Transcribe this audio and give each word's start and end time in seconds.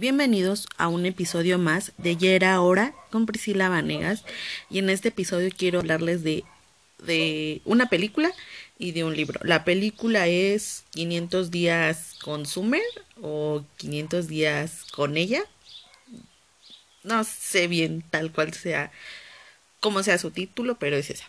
Bienvenidos 0.00 0.66
a 0.78 0.88
un 0.88 1.04
episodio 1.04 1.58
más 1.58 1.92
de 1.98 2.16
Ya 2.16 2.30
era 2.30 2.58
hora 2.62 2.94
con 3.10 3.26
Priscila 3.26 3.68
Vanegas 3.68 4.24
y 4.70 4.78
en 4.78 4.88
este 4.88 5.08
episodio 5.08 5.50
quiero 5.54 5.80
hablarles 5.80 6.24
de, 6.24 6.42
de 7.00 7.60
una 7.66 7.90
película 7.90 8.32
y 8.78 8.92
de 8.92 9.04
un 9.04 9.14
libro. 9.14 9.38
La 9.44 9.62
película 9.62 10.26
es 10.26 10.84
500 10.92 11.50
días 11.50 12.14
con 12.22 12.46
Summer 12.46 12.80
o 13.20 13.62
500 13.76 14.26
días 14.26 14.84
con 14.90 15.18
ella. 15.18 15.42
No 17.02 17.22
sé 17.22 17.68
bien 17.68 18.02
tal 18.08 18.32
cual 18.32 18.54
sea, 18.54 18.90
cómo 19.80 20.02
sea 20.02 20.16
su 20.16 20.30
título, 20.30 20.78
pero 20.78 20.96
es 20.96 21.10
esa. 21.10 21.28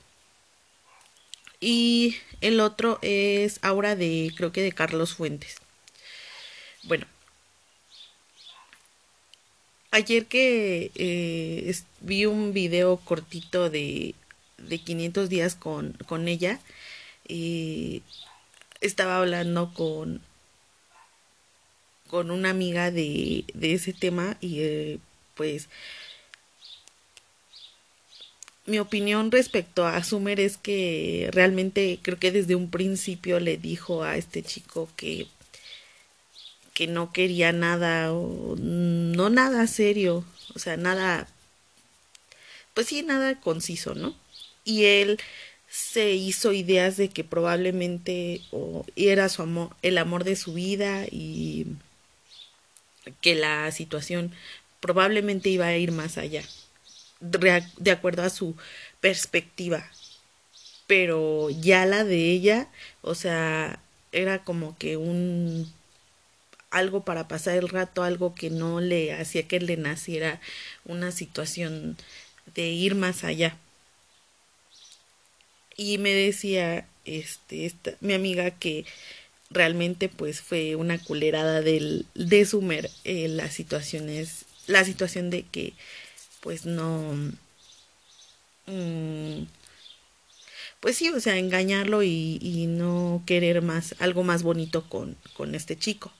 Y 1.59 2.15
el 2.39 2.61
otro 2.61 2.99
es 3.01 3.59
Aura 3.63 3.97
de, 3.97 4.31
creo 4.33 4.53
que 4.53 4.61
de 4.61 4.71
Carlos 4.71 5.13
Fuentes. 5.13 5.57
Bueno, 6.83 7.05
ayer 9.91 10.25
que 10.25 10.91
eh, 10.95 11.75
vi 12.01 12.25
un 12.25 12.53
video 12.53 12.97
cortito 12.97 13.69
de, 13.69 14.15
de 14.57 14.77
500 14.79 15.29
días 15.29 15.55
con, 15.55 15.93
con 16.07 16.27
ella, 16.27 16.59
y 17.27 18.01
estaba 18.81 19.17
hablando 19.17 19.73
con, 19.73 20.21
con 22.07 22.31
una 22.31 22.49
amiga 22.49 22.91
de, 22.91 23.45
de 23.53 23.73
ese 23.73 23.93
tema 23.93 24.37
y 24.41 24.59
eh, 24.61 24.99
pues 25.35 25.69
mi 28.65 28.79
opinión 28.79 29.31
respecto 29.31 29.85
a 29.85 30.03
Sumer 30.03 30.39
es 30.39 30.57
que 30.57 31.29
realmente 31.31 31.99
creo 32.01 32.19
que 32.19 32.31
desde 32.31 32.55
un 32.55 32.69
principio 32.69 33.39
le 33.39 33.57
dijo 33.57 34.03
a 34.03 34.17
este 34.17 34.43
chico 34.43 34.89
que 34.95 35.27
que 36.81 36.87
no 36.87 37.13
quería 37.13 37.51
nada 37.51 38.11
o 38.11 38.55
no 38.57 39.29
nada 39.29 39.67
serio, 39.67 40.25
o 40.55 40.57
sea, 40.57 40.77
nada, 40.77 41.27
pues 42.73 42.87
sí, 42.87 43.03
nada 43.03 43.39
conciso, 43.39 43.93
¿no? 43.93 44.15
Y 44.63 44.85
él 44.85 45.19
se 45.69 46.13
hizo 46.13 46.53
ideas 46.53 46.97
de 46.97 47.09
que 47.09 47.23
probablemente 47.23 48.41
era 48.95 49.29
su 49.29 49.43
amor, 49.43 49.75
el 49.83 49.99
amor 49.99 50.23
de 50.23 50.35
su 50.35 50.55
vida 50.55 51.05
y 51.11 51.67
que 53.21 53.35
la 53.35 53.71
situación 53.71 54.33
probablemente 54.79 55.49
iba 55.49 55.67
a 55.67 55.77
ir 55.77 55.91
más 55.91 56.17
allá, 56.17 56.43
de 57.19 57.91
acuerdo 57.91 58.23
a 58.23 58.31
su 58.31 58.55
perspectiva. 59.01 59.87
Pero 60.87 61.51
ya 61.51 61.85
la 61.85 62.03
de 62.05 62.31
ella, 62.31 62.69
o 63.03 63.13
sea, 63.13 63.79
era 64.11 64.43
como 64.43 64.75
que 64.79 64.97
un 64.97 65.71
algo 66.71 67.03
para 67.05 67.27
pasar 67.27 67.57
el 67.57 67.69
rato, 67.69 68.03
algo 68.03 68.33
que 68.33 68.49
no 68.49 68.81
le 68.81 69.13
hacía 69.13 69.47
que 69.47 69.59
le 69.59 69.77
naciera 69.77 70.41
una 70.85 71.11
situación 71.11 71.97
de 72.55 72.69
ir 72.69 72.95
más 72.95 73.23
allá. 73.23 73.57
Y 75.77 75.97
me 75.97 76.13
decía 76.13 76.87
este 77.05 77.65
esta, 77.65 77.91
mi 78.01 78.13
amiga 78.13 78.51
que 78.51 78.85
realmente 79.49 80.09
pues 80.09 80.41
fue 80.41 80.75
una 80.75 80.97
culerada 80.99 81.61
del 81.61 82.05
de 82.15 82.45
Sumer 82.45 82.89
eh, 83.03 83.27
las 83.27 83.53
situaciones 83.53 84.45
la 84.67 84.85
situación 84.85 85.29
de 85.29 85.43
que 85.43 85.73
pues 86.41 86.65
no 86.65 87.13
mm, 88.67 89.43
pues 90.79 90.97
sí 90.97 91.09
o 91.09 91.19
sea 91.19 91.37
engañarlo 91.37 92.03
y, 92.03 92.39
y, 92.41 92.67
no 92.67 93.23
querer 93.25 93.61
más 93.61 93.95
algo 93.99 94.23
más 94.23 94.43
bonito 94.43 94.87
con, 94.89 95.17
con 95.35 95.55
este 95.55 95.77
chico 95.77 96.11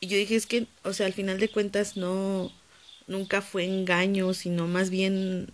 y 0.00 0.06
yo 0.08 0.16
dije, 0.16 0.36
es 0.36 0.46
que, 0.46 0.66
o 0.82 0.92
sea, 0.92 1.06
al 1.06 1.12
final 1.12 1.38
de 1.38 1.50
cuentas 1.50 1.96
no, 1.96 2.50
nunca 3.06 3.42
fue 3.42 3.64
engaño, 3.64 4.32
sino 4.34 4.66
más 4.66 4.88
bien 4.90 5.52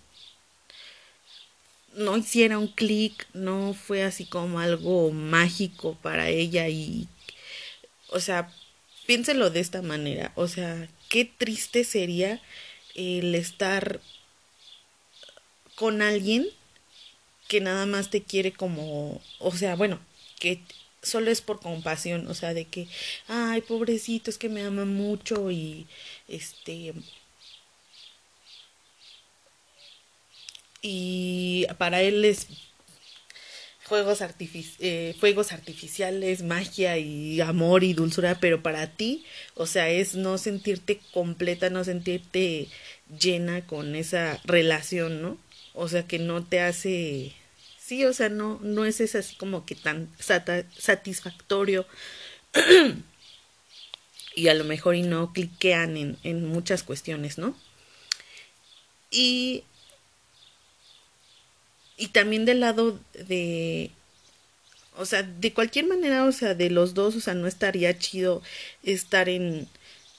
no 1.95 2.17
hiciera 2.17 2.59
un 2.59 2.69
clic, 2.69 3.27
no 3.33 3.75
fue 3.75 4.05
así 4.05 4.25
como 4.27 4.61
algo 4.61 5.11
mágico 5.11 5.97
para 6.03 6.29
ella 6.29 6.69
y, 6.69 7.09
o 8.09 8.21
sea, 8.21 8.53
piénselo 9.07 9.51
de 9.51 9.61
esta 9.61 9.83
manera, 9.83 10.33
o 10.37 10.47
sea, 10.47 10.89
qué 11.09 11.25
triste 11.25 11.85
sería 11.85 12.41
el 12.95 13.35
estar 13.35 14.01
con 15.75 16.03
alguien 16.03 16.47
que 17.49 17.61
nada 17.61 17.87
más 17.87 18.11
te 18.11 18.23
quiere 18.23 18.53
como, 18.53 19.21
o 19.39 19.53
sea, 19.53 19.75
bueno, 19.75 19.99
que 20.39 20.61
solo 21.07 21.31
es 21.31 21.41
por 21.41 21.61
compasión, 21.61 22.27
o 22.29 22.35
sea, 22.35 22.55
de 22.55 22.67
que, 22.67 22.89
ay, 23.29 23.63
pobrecito, 23.63 24.31
es 24.31 24.39
que 24.39 24.49
me 24.49 24.63
ama 24.63 24.85
mucho 24.85 25.51
y 25.51 25.87
este 26.29 26.95
y 30.83 31.67
para 31.79 32.03
él 32.03 32.25
es 32.25 32.47
juegos, 33.87 34.21
eh, 34.81 35.15
fuegos 35.19 35.53
artificiales, 35.53 36.43
magia 36.43 36.99
y 36.99 37.41
amor 37.41 37.85
y 37.85 37.95
dulzura, 37.95 38.39
pero 38.41 38.63
para 38.63 38.89
ti, 38.89 39.25
o 39.55 39.67
sea, 39.67 39.89
es 39.91 40.15
no 40.15 40.39
sentirte 40.39 41.01
completa, 41.13 41.71
no 41.71 41.85
sentirte 41.85 42.69
llena 43.21 43.67
con 43.67 43.95
esa 43.97 44.41
relación, 44.45 45.23
¿no? 45.23 45.39
O 45.75 45.89
sea, 45.89 46.07
que 46.07 46.19
no 46.19 46.45
te 46.45 46.61
hace 46.61 47.33
Sí, 47.87 48.05
o 48.05 48.13
sea, 48.13 48.29
no, 48.29 48.59
no 48.63 48.85
es 48.85 49.01
así 49.15 49.37
como 49.37 49.65
que 49.65 49.77
tan 49.77 50.11
satisfactorio. 50.19 51.87
y 54.35 54.49
a 54.49 54.55
lo 54.55 54.65
mejor 54.65 54.97
y 54.97 55.03
no 55.03 55.33
cliquean 55.33 55.97
en, 55.97 56.19
en 56.25 56.47
muchas 56.47 56.83
cuestiones, 56.83 57.39
¿no? 57.39 57.57
Y, 59.11 59.65
y 61.97 62.09
también 62.09 62.45
del 62.45 62.61
lado 62.61 62.99
de, 63.15 63.91
o 64.97 65.07
sea, 65.07 65.23
de 65.23 65.53
cualquier 65.53 65.87
manera, 65.87 66.25
o 66.25 66.33
sea, 66.33 66.55
de 66.55 66.71
los 66.71 66.95
dos, 66.95 67.17
o 67.17 67.21
sea, 67.21 67.35
no 67.35 67.47
estaría 67.47 67.99
chido 67.99 68.43
estar 68.83 69.29
en 69.29 69.69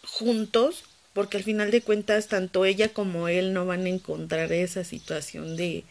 juntos, 0.03 0.84
porque 1.13 1.38
al 1.38 1.44
final 1.44 1.72
de 1.72 1.81
cuentas, 1.81 2.28
tanto 2.28 2.66
ella 2.66 2.89
como 2.89 3.28
él 3.28 3.53
no 3.53 3.66
van 3.66 3.85
a 3.85 3.89
encontrar 3.89 4.51
esa 4.51 4.84
situación 4.84 5.57
de, 5.57 5.84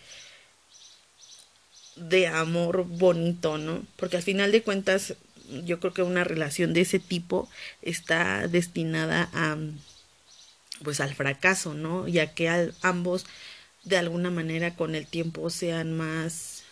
de 1.96 2.26
amor 2.28 2.84
bonito, 2.84 3.58
¿no? 3.58 3.82
Porque 3.96 4.16
al 4.16 4.22
final 4.22 4.52
de 4.52 4.62
cuentas 4.62 5.14
yo 5.64 5.80
creo 5.80 5.94
que 5.94 6.02
una 6.02 6.24
relación 6.24 6.72
de 6.72 6.82
ese 6.82 6.98
tipo 6.98 7.48
está 7.82 8.48
destinada 8.48 9.28
a 9.32 9.56
pues 10.82 11.00
al 11.00 11.14
fracaso, 11.14 11.74
¿no? 11.74 12.06
Ya 12.06 12.34
que 12.34 12.70
ambos 12.82 13.24
de 13.84 13.96
alguna 13.96 14.30
manera 14.30 14.74
con 14.74 14.94
el 14.94 15.06
tiempo 15.06 15.48
sean 15.48 15.96
más 15.96 16.64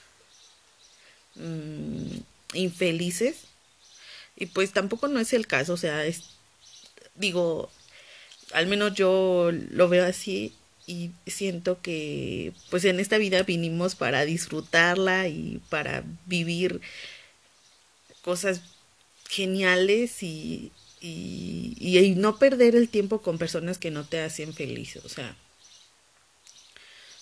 mm, 1.37 2.19
infelices 2.55 3.45
y 4.37 4.47
pues 4.47 4.73
tampoco 4.73 5.09
no 5.09 5.21
es 5.21 5.33
el 5.33 5.47
caso, 5.47 5.75
o 5.75 5.77
sea, 5.77 6.05
es 6.05 6.25
digo, 7.15 7.71
al 8.53 8.67
menos 8.67 8.95
yo 8.95 9.51
lo 9.71 9.89
veo 9.89 10.05
así 10.05 10.55
y 10.87 11.13
siento 11.27 11.81
que 11.81 12.53
pues 12.71 12.85
en 12.85 13.01
esta 13.01 13.19
vida 13.19 13.43
vinimos 13.43 13.95
para 13.95 14.25
disfrutarla 14.25 15.29
y 15.29 15.61
para 15.71 16.05
vivir 16.27 16.81
cosas 18.23 18.61
geniales 19.29 20.23
y, 20.23 20.73
y, 21.01 21.75
y, 21.79 22.15
no 22.15 22.39
perder 22.39 22.77
el 22.77 22.89
tiempo 22.89 23.23
con 23.23 23.39
personas 23.39 23.79
que 23.79 23.91
no 23.91 24.05
te 24.05 24.21
hacen 24.21 24.55
feliz, 24.55 24.97
o 24.97 25.09
sea, 25.09 25.37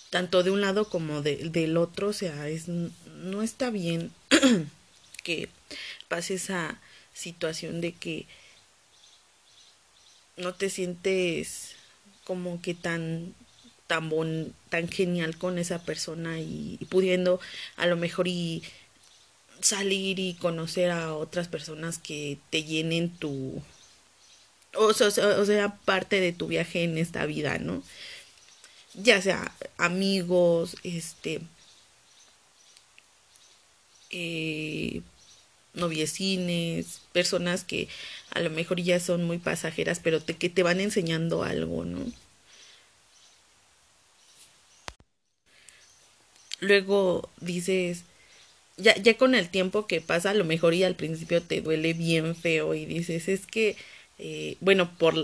tanto 0.09 0.43
de 0.43 0.51
un 0.51 0.61
lado 0.61 0.89
como 0.89 1.21
de, 1.21 1.49
del 1.49 1.77
otro, 1.77 2.09
o 2.09 2.13
sea, 2.13 2.47
es, 2.47 2.67
no 2.67 3.41
está 3.41 3.69
bien 3.69 4.11
que 5.23 5.49
pase 6.07 6.35
esa 6.35 6.79
situación 7.13 7.81
de 7.81 7.93
que 7.93 8.27
no 10.37 10.53
te 10.53 10.69
sientes 10.69 11.75
como 12.23 12.61
que 12.61 12.73
tan 12.73 13.33
tan 13.93 14.09
bon, 14.09 14.55
tan 14.69 14.89
genial 14.89 15.37
con 15.37 15.59
esa 15.59 15.83
persona 15.83 16.39
y, 16.39 16.79
pudiendo 16.89 17.39
a 17.75 17.85
lo 17.85 17.95
mejor 17.95 18.27
y 18.27 18.63
salir 19.61 20.17
y 20.17 20.33
conocer 20.33 20.89
a 20.89 21.13
otras 21.13 21.47
personas 21.47 21.99
que 21.99 22.39
te 22.49 22.63
llenen 22.63 23.11
tu 23.11 23.61
o 24.75 24.93
sea, 24.93 25.09
o 25.37 25.45
sea, 25.45 25.77
parte 25.85 26.19
de 26.19 26.33
tu 26.33 26.47
viaje 26.47 26.83
en 26.83 26.97
esta 26.97 27.27
vida, 27.27 27.59
¿no? 27.59 27.83
Ya 28.95 29.21
sea 29.21 29.53
amigos, 29.77 30.75
este 30.83 31.41
eh, 34.09 35.01
noviecines, 35.75 37.01
personas 37.11 37.63
que 37.63 37.89
a 38.31 38.39
lo 38.39 38.49
mejor 38.49 38.81
ya 38.81 38.99
son 38.99 39.23
muy 39.25 39.37
pasajeras, 39.37 39.99
pero 39.99 40.25
que 40.25 40.49
te 40.49 40.63
van 40.63 40.79
enseñando 40.79 41.43
algo, 41.43 41.85
¿no? 41.85 42.11
Luego 46.63 47.29
dices, 47.39 48.03
ya, 48.77 48.95
ya 48.97 49.17
con 49.17 49.35
el 49.35 49.49
tiempo 49.49 49.87
que 49.87 50.01
pasa, 50.01 50.31
a 50.31 50.33
lo 50.33 50.45
mejor 50.45 50.73
y 50.73 50.83
al 50.83 50.95
principio 50.95 51.41
te 51.41 51.61
duele 51.61 51.93
bien 51.93 52.35
feo 52.35 52.73
y 52.73 52.85
dices, 52.85 53.27
es 53.27 53.45
que 53.45 53.77
eh, 54.19 54.57
bueno, 54.61 54.89
por 54.97 55.15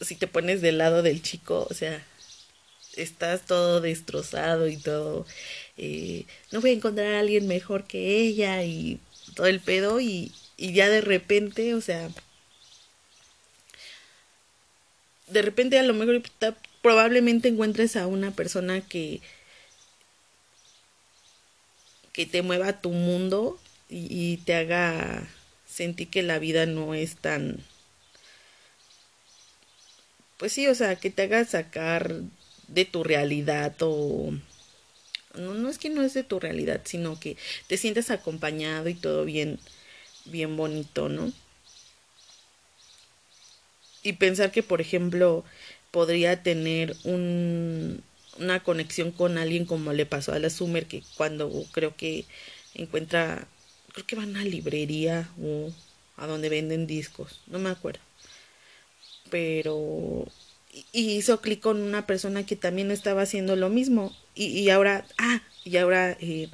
si 0.00 0.16
te 0.16 0.26
pones 0.26 0.62
del 0.62 0.78
lado 0.78 1.02
del 1.02 1.22
chico, 1.22 1.66
o 1.70 1.74
sea, 1.74 2.04
estás 2.96 3.46
todo 3.46 3.80
destrozado 3.80 4.68
y 4.68 4.76
todo, 4.76 5.26
eh, 5.76 6.24
no 6.50 6.60
voy 6.60 6.70
a 6.70 6.74
encontrar 6.74 7.14
a 7.14 7.20
alguien 7.20 7.46
mejor 7.46 7.86
que 7.86 8.18
ella 8.18 8.62
y 8.64 8.98
todo 9.34 9.46
el 9.46 9.60
pedo 9.60 10.00
y, 10.00 10.32
y 10.56 10.72
ya 10.72 10.88
de 10.88 11.00
repente, 11.00 11.74
o 11.74 11.80
sea, 11.80 12.10
de 15.28 15.42
repente 15.42 15.78
a 15.78 15.82
lo 15.82 15.94
mejor 15.94 16.22
probablemente 16.82 17.48
encuentres 17.48 17.96
a 17.96 18.06
una 18.06 18.32
persona 18.32 18.80
que 18.80 19.20
que 22.20 22.26
te 22.26 22.42
mueva 22.42 22.82
tu 22.82 22.90
mundo 22.90 23.58
y, 23.88 24.36
te 24.44 24.54
haga 24.54 25.26
sentir 25.66 26.10
que 26.10 26.22
la 26.22 26.38
vida 26.38 26.66
no 26.66 26.92
es 26.92 27.16
tan 27.16 27.64
pues 30.36 30.52
sí, 30.52 30.66
o 30.66 30.74
sea, 30.74 30.96
que 30.96 31.08
te 31.08 31.22
haga 31.22 31.46
sacar 31.46 32.20
de 32.68 32.84
tu 32.84 33.04
realidad 33.04 33.74
o 33.80 34.34
no, 35.34 35.54
no 35.54 35.70
es 35.70 35.78
que 35.78 35.88
no 35.88 36.02
es 36.02 36.12
de 36.12 36.22
tu 36.22 36.38
realidad, 36.38 36.82
sino 36.84 37.18
que 37.18 37.38
te 37.68 37.78
sientes 37.78 38.10
acompañado 38.10 38.90
y 38.90 38.94
todo 38.94 39.24
bien 39.24 39.58
bien 40.26 40.58
bonito, 40.58 41.08
¿no? 41.08 41.32
Y 44.02 44.12
pensar 44.12 44.52
que, 44.52 44.62
por 44.62 44.82
ejemplo, 44.82 45.42
podría 45.90 46.42
tener 46.42 46.94
un, 47.04 48.02
una 48.38 48.62
conexión 48.62 49.10
con 49.10 49.38
alguien 49.38 49.66
como 49.66 49.92
le 49.92 50.06
pasó 50.06 50.32
a 50.32 50.38
la 50.38 50.50
Sumer, 50.50 50.86
que 50.86 51.02
cuando 51.16 51.50
creo 51.72 51.96
que 51.96 52.24
encuentra, 52.74 53.46
creo 53.92 54.06
que 54.06 54.16
va 54.16 54.22
a 54.22 54.44
librería 54.44 55.28
o 55.42 55.70
a 56.16 56.26
donde 56.26 56.48
venden 56.48 56.86
discos, 56.86 57.40
no 57.46 57.58
me 57.58 57.70
acuerdo. 57.70 58.00
Pero 59.30 60.26
y 60.92 61.16
hizo 61.16 61.40
clic 61.40 61.60
con 61.60 61.80
una 61.80 62.06
persona 62.06 62.46
que 62.46 62.56
también 62.56 62.90
estaba 62.90 63.22
haciendo 63.22 63.56
lo 63.56 63.68
mismo 63.70 64.14
y, 64.34 64.46
y 64.46 64.70
ahora, 64.70 65.06
ah, 65.18 65.42
y 65.64 65.76
ahora 65.76 66.16
eh, 66.20 66.48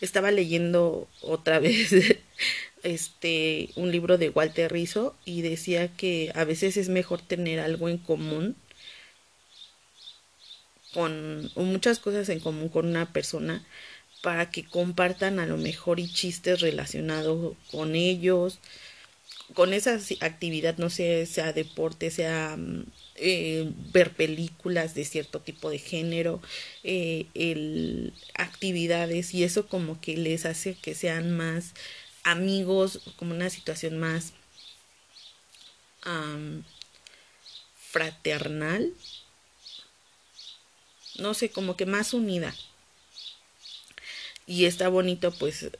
estaba 0.00 0.30
leyendo 0.30 1.08
otra 1.20 1.58
vez 1.60 1.94
este 2.82 3.70
un 3.74 3.90
libro 3.90 4.18
de 4.18 4.30
Walter 4.30 4.72
Rizzo 4.72 5.16
y 5.24 5.42
decía 5.42 5.88
que 5.88 6.32
a 6.34 6.44
veces 6.44 6.76
es 6.76 6.88
mejor 6.88 7.20
tener 7.20 7.60
algo 7.60 7.88
en 7.88 7.98
común 7.98 8.56
con 10.94 11.50
muchas 11.54 11.98
cosas 11.98 12.28
en 12.28 12.40
común 12.40 12.68
con 12.68 12.86
una 12.86 13.12
persona 13.12 13.64
para 14.22 14.50
que 14.50 14.64
compartan 14.64 15.38
a 15.38 15.46
lo 15.46 15.56
mejor 15.56 16.00
y 16.00 16.12
chistes 16.12 16.60
relacionados 16.60 17.56
con 17.70 17.94
ellos, 17.94 18.58
con 19.54 19.72
esa 19.72 19.98
actividad, 20.20 20.76
no 20.78 20.90
sé, 20.90 21.26
sea 21.26 21.52
deporte, 21.52 22.10
sea 22.10 22.56
mm, 22.56 22.84
eh, 23.16 23.72
ver 23.92 24.12
películas 24.14 24.94
de 24.94 25.04
cierto 25.04 25.40
tipo 25.40 25.70
de 25.70 25.78
género, 25.78 26.40
eh, 26.84 27.26
el, 27.34 28.12
actividades 28.34 29.34
y 29.34 29.44
eso 29.44 29.66
como 29.66 30.00
que 30.00 30.16
les 30.16 30.46
hace 30.46 30.74
que 30.74 30.94
sean 30.94 31.36
más 31.36 31.74
amigos, 32.24 33.00
como 33.16 33.34
una 33.34 33.50
situación 33.50 33.98
más 33.98 34.32
fraternal, 37.90 38.92
no 41.18 41.34
sé, 41.34 41.50
como 41.50 41.76
que 41.76 41.86
más 41.86 42.14
unida. 42.14 42.54
Y 44.46 44.64
está 44.64 44.88
bonito 44.88 45.30
pues 45.32 45.70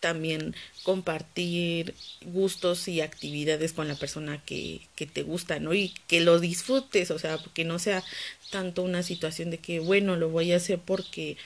también 0.00 0.54
compartir 0.84 1.94
gustos 2.22 2.86
y 2.88 3.00
actividades 3.00 3.72
con 3.72 3.88
la 3.88 3.96
persona 3.96 4.42
que, 4.44 4.82
que 4.94 5.06
te 5.06 5.22
gusta, 5.22 5.58
¿no? 5.58 5.74
Y 5.74 5.92
que 6.06 6.20
lo 6.20 6.38
disfrutes, 6.38 7.10
o 7.10 7.18
sea, 7.18 7.38
que 7.54 7.64
no 7.64 7.78
sea 7.78 8.04
tanto 8.50 8.82
una 8.82 9.02
situación 9.02 9.50
de 9.50 9.58
que, 9.58 9.80
bueno, 9.80 10.16
lo 10.16 10.28
voy 10.28 10.52
a 10.52 10.56
hacer 10.56 10.78
porque 10.78 11.36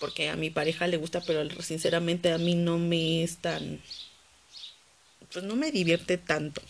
porque 0.00 0.30
a 0.30 0.36
mi 0.36 0.50
pareja 0.50 0.86
le 0.86 0.96
gusta, 0.96 1.20
pero 1.20 1.48
sinceramente 1.62 2.32
a 2.32 2.38
mí 2.38 2.54
no 2.54 2.78
me 2.78 3.22
es 3.22 3.36
tan, 3.36 3.80
pues 5.32 5.44
no 5.44 5.56
me 5.56 5.70
divierte 5.70 6.18
tanto. 6.18 6.62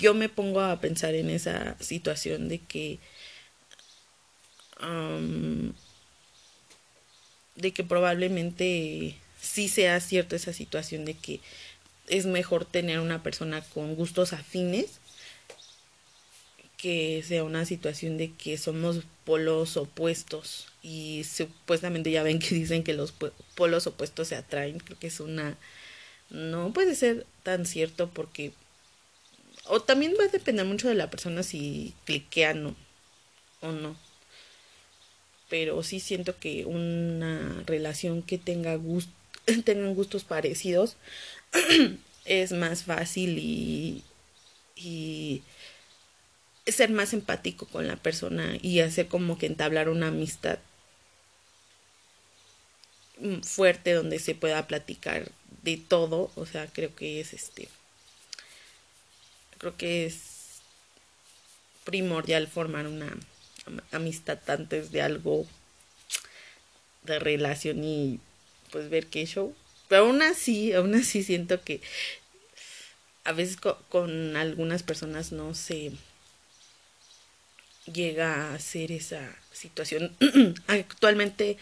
Yo 0.00 0.14
me 0.14 0.28
pongo 0.28 0.60
a 0.60 0.80
pensar 0.80 1.14
en 1.14 1.30
esa 1.30 1.76
situación 1.80 2.48
de 2.48 2.58
que 2.58 2.98
de 7.56 7.72
que 7.72 7.82
probablemente 7.82 9.16
sí 9.40 9.68
sea 9.68 9.98
cierto 10.00 10.36
esa 10.36 10.52
situación 10.52 11.04
de 11.04 11.14
que 11.14 11.40
es 12.06 12.26
mejor 12.26 12.64
tener 12.64 13.00
una 13.00 13.22
persona 13.22 13.60
con 13.60 13.96
gustos 13.96 14.32
afines 14.32 15.00
que 16.76 17.24
sea 17.26 17.42
una 17.42 17.64
situación 17.64 18.16
de 18.18 18.32
que 18.32 18.56
somos 18.56 19.00
polos 19.24 19.76
opuestos 19.76 20.68
y 20.80 21.24
supuestamente 21.24 22.12
ya 22.12 22.22
ven 22.22 22.38
que 22.38 22.54
dicen 22.54 22.84
que 22.84 22.94
los 22.94 23.12
polos 23.56 23.88
opuestos 23.88 24.28
se 24.28 24.36
atraen, 24.36 24.78
creo 24.78 24.98
que 24.98 25.08
es 25.08 25.18
una 25.20 25.56
no 26.30 26.72
puede 26.72 26.94
ser 26.94 27.26
tan 27.42 27.66
cierto 27.66 28.10
porque 28.10 28.52
o 29.68 29.80
también 29.80 30.14
va 30.18 30.24
a 30.24 30.28
depender 30.28 30.64
mucho 30.66 30.88
de 30.88 30.94
la 30.94 31.10
persona 31.10 31.42
si 31.42 31.94
cliquean 32.04 32.66
o, 32.66 32.76
o 33.60 33.72
no. 33.72 33.96
Pero 35.48 35.82
sí 35.82 36.00
siento 36.00 36.38
que 36.38 36.66
una 36.66 37.62
relación 37.66 38.22
que 38.22 38.38
tenga 38.38 38.76
gust 38.76 39.10
tengan 39.64 39.94
gustos 39.94 40.24
parecidos 40.24 40.96
es 42.24 42.52
más 42.52 42.84
fácil 42.84 43.38
y 43.38 44.02
y 44.76 45.42
ser 46.66 46.90
más 46.90 47.12
empático 47.12 47.66
con 47.66 47.86
la 47.86 47.96
persona 47.96 48.56
y 48.62 48.80
hacer 48.80 49.08
como 49.08 49.38
que 49.38 49.46
entablar 49.46 49.88
una 49.88 50.08
amistad 50.08 50.58
fuerte 53.42 53.92
donde 53.92 54.18
se 54.18 54.34
pueda 54.34 54.66
platicar 54.66 55.32
de 55.62 55.76
todo, 55.76 56.30
o 56.36 56.46
sea, 56.46 56.68
creo 56.68 56.94
que 56.94 57.20
es 57.20 57.32
este 57.32 57.68
creo 59.58 59.76
que 59.76 60.06
es 60.06 60.60
primordial 61.84 62.46
formar 62.48 62.86
una 62.86 63.16
amistad 63.92 64.38
antes 64.48 64.92
de 64.92 65.02
algo 65.02 65.46
de 67.02 67.18
relación 67.18 67.82
y 67.84 68.20
pues 68.70 68.88
ver 68.90 69.06
qué 69.06 69.26
show. 69.26 69.54
Pero 69.88 70.02
aún 70.02 70.22
así, 70.22 70.72
aún 70.72 70.94
así 70.94 71.22
siento 71.22 71.62
que 71.62 71.80
a 73.24 73.32
veces 73.32 73.56
con 73.88 74.36
algunas 74.36 74.82
personas 74.82 75.32
no 75.32 75.54
se 75.54 75.92
llega 77.92 78.54
a 78.54 78.58
ser 78.58 78.92
esa 78.92 79.36
situación. 79.52 80.14
Actualmente, 80.66 81.56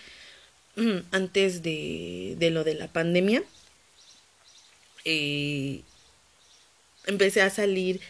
antes 1.12 1.62
de, 1.62 2.34
de, 2.38 2.50
lo 2.50 2.64
de 2.64 2.74
la 2.74 2.88
pandemia, 2.88 3.42
eh, 5.04 5.82
empecé 7.06 7.42
a 7.42 7.50
salir 7.50 8.00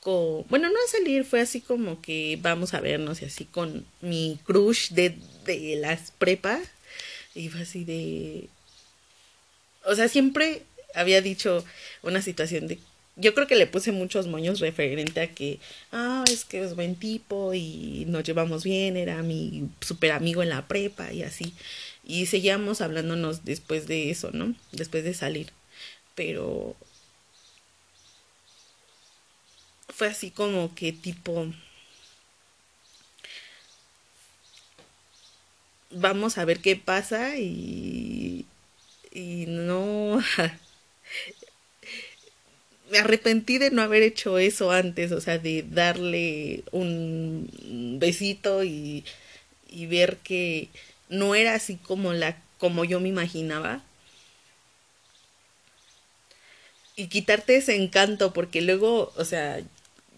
con, 0.00 0.46
bueno, 0.48 0.68
no 0.68 0.74
a 0.74 0.90
salir, 0.90 1.24
fue 1.24 1.40
así 1.40 1.60
como 1.60 2.00
que 2.00 2.38
vamos 2.40 2.74
a 2.74 2.80
vernos 2.80 3.22
y 3.22 3.24
así 3.24 3.44
con 3.44 3.84
mi 4.00 4.38
crush 4.44 4.90
de, 4.90 5.16
de 5.44 5.76
las 5.76 6.12
prepas. 6.12 6.60
Y 7.34 7.48
fue 7.48 7.62
así 7.62 7.84
de... 7.84 8.48
O 9.84 9.94
sea, 9.94 10.08
siempre 10.08 10.62
había 10.94 11.20
dicho 11.20 11.64
una 12.02 12.22
situación 12.22 12.66
de 12.66 12.78
yo 13.16 13.34
creo 13.34 13.46
que 13.46 13.56
le 13.56 13.66
puse 13.66 13.92
muchos 13.92 14.26
moños 14.26 14.60
referente 14.60 15.20
a 15.20 15.34
que, 15.34 15.58
ah, 15.90 16.22
es 16.30 16.44
que 16.44 16.62
es 16.62 16.76
buen 16.76 16.96
tipo 16.96 17.54
y 17.54 18.04
nos 18.08 18.24
llevamos 18.24 18.62
bien, 18.62 18.96
era 18.96 19.22
mi 19.22 19.70
super 19.80 20.12
amigo 20.12 20.42
en 20.42 20.50
la 20.50 20.68
prepa 20.68 21.12
y 21.12 21.22
así. 21.22 21.54
Y 22.04 22.26
seguíamos 22.26 22.82
hablándonos 22.82 23.44
después 23.44 23.86
de 23.86 24.10
eso, 24.10 24.30
¿no? 24.32 24.54
Después 24.72 25.02
de 25.02 25.14
salir. 25.14 25.50
Pero 26.14 26.76
fue 29.96 30.08
así 30.08 30.30
como 30.30 30.74
que 30.74 30.92
tipo... 30.92 31.46
Vamos 35.90 36.36
a 36.36 36.44
ver 36.44 36.60
qué 36.60 36.76
pasa 36.76 37.36
y... 37.38 38.44
Y 39.12 39.46
no... 39.48 40.22
me 42.90 42.98
arrepentí 42.98 43.58
de 43.58 43.70
no 43.70 43.82
haber 43.82 44.02
hecho 44.02 44.38
eso 44.38 44.70
antes, 44.70 45.12
o 45.12 45.20
sea, 45.20 45.38
de 45.38 45.64
darle 45.68 46.62
un 46.72 47.96
besito 47.98 48.62
y, 48.64 49.04
y 49.68 49.86
ver 49.86 50.18
que 50.18 50.68
no 51.08 51.34
era 51.34 51.54
así 51.54 51.76
como 51.76 52.12
la 52.12 52.36
como 52.58 52.84
yo 52.84 53.00
me 53.00 53.08
imaginaba. 53.08 53.82
Y 56.96 57.08
quitarte 57.08 57.56
ese 57.56 57.76
encanto, 57.76 58.32
porque 58.32 58.62
luego, 58.62 59.12
o 59.16 59.24
sea, 59.24 59.60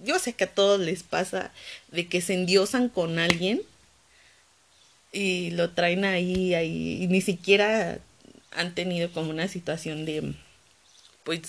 yo 0.04 0.18
sé 0.18 0.32
que 0.32 0.44
a 0.44 0.54
todos 0.54 0.80
les 0.80 1.02
pasa 1.02 1.52
de 1.88 2.06
que 2.06 2.20
se 2.20 2.34
endiosan 2.34 2.88
con 2.88 3.18
alguien 3.18 3.62
y 5.12 5.50
lo 5.50 5.70
traen 5.70 6.04
ahí, 6.04 6.54
ahí, 6.54 7.02
y 7.02 7.06
ni 7.08 7.20
siquiera 7.20 7.98
han 8.52 8.74
tenido 8.74 9.10
como 9.12 9.30
una 9.30 9.48
situación 9.48 10.04
de, 10.04 10.34
pues, 11.24 11.40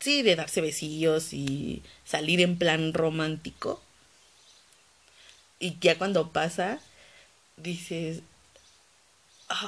sí, 0.00 0.22
de 0.22 0.36
darse 0.36 0.60
besillos 0.60 1.32
y 1.32 1.82
salir 2.04 2.40
en 2.40 2.58
plan 2.58 2.92
romántico. 2.92 3.82
Y 5.58 5.76
ya 5.80 5.96
cuando 5.96 6.32
pasa, 6.32 6.80
dices, 7.56 8.20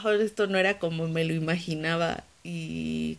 oh, 0.04 0.10
esto 0.10 0.46
no 0.46 0.58
era 0.58 0.78
como 0.78 1.08
me 1.08 1.24
lo 1.24 1.34
imaginaba. 1.34 2.24
Y 2.44 3.18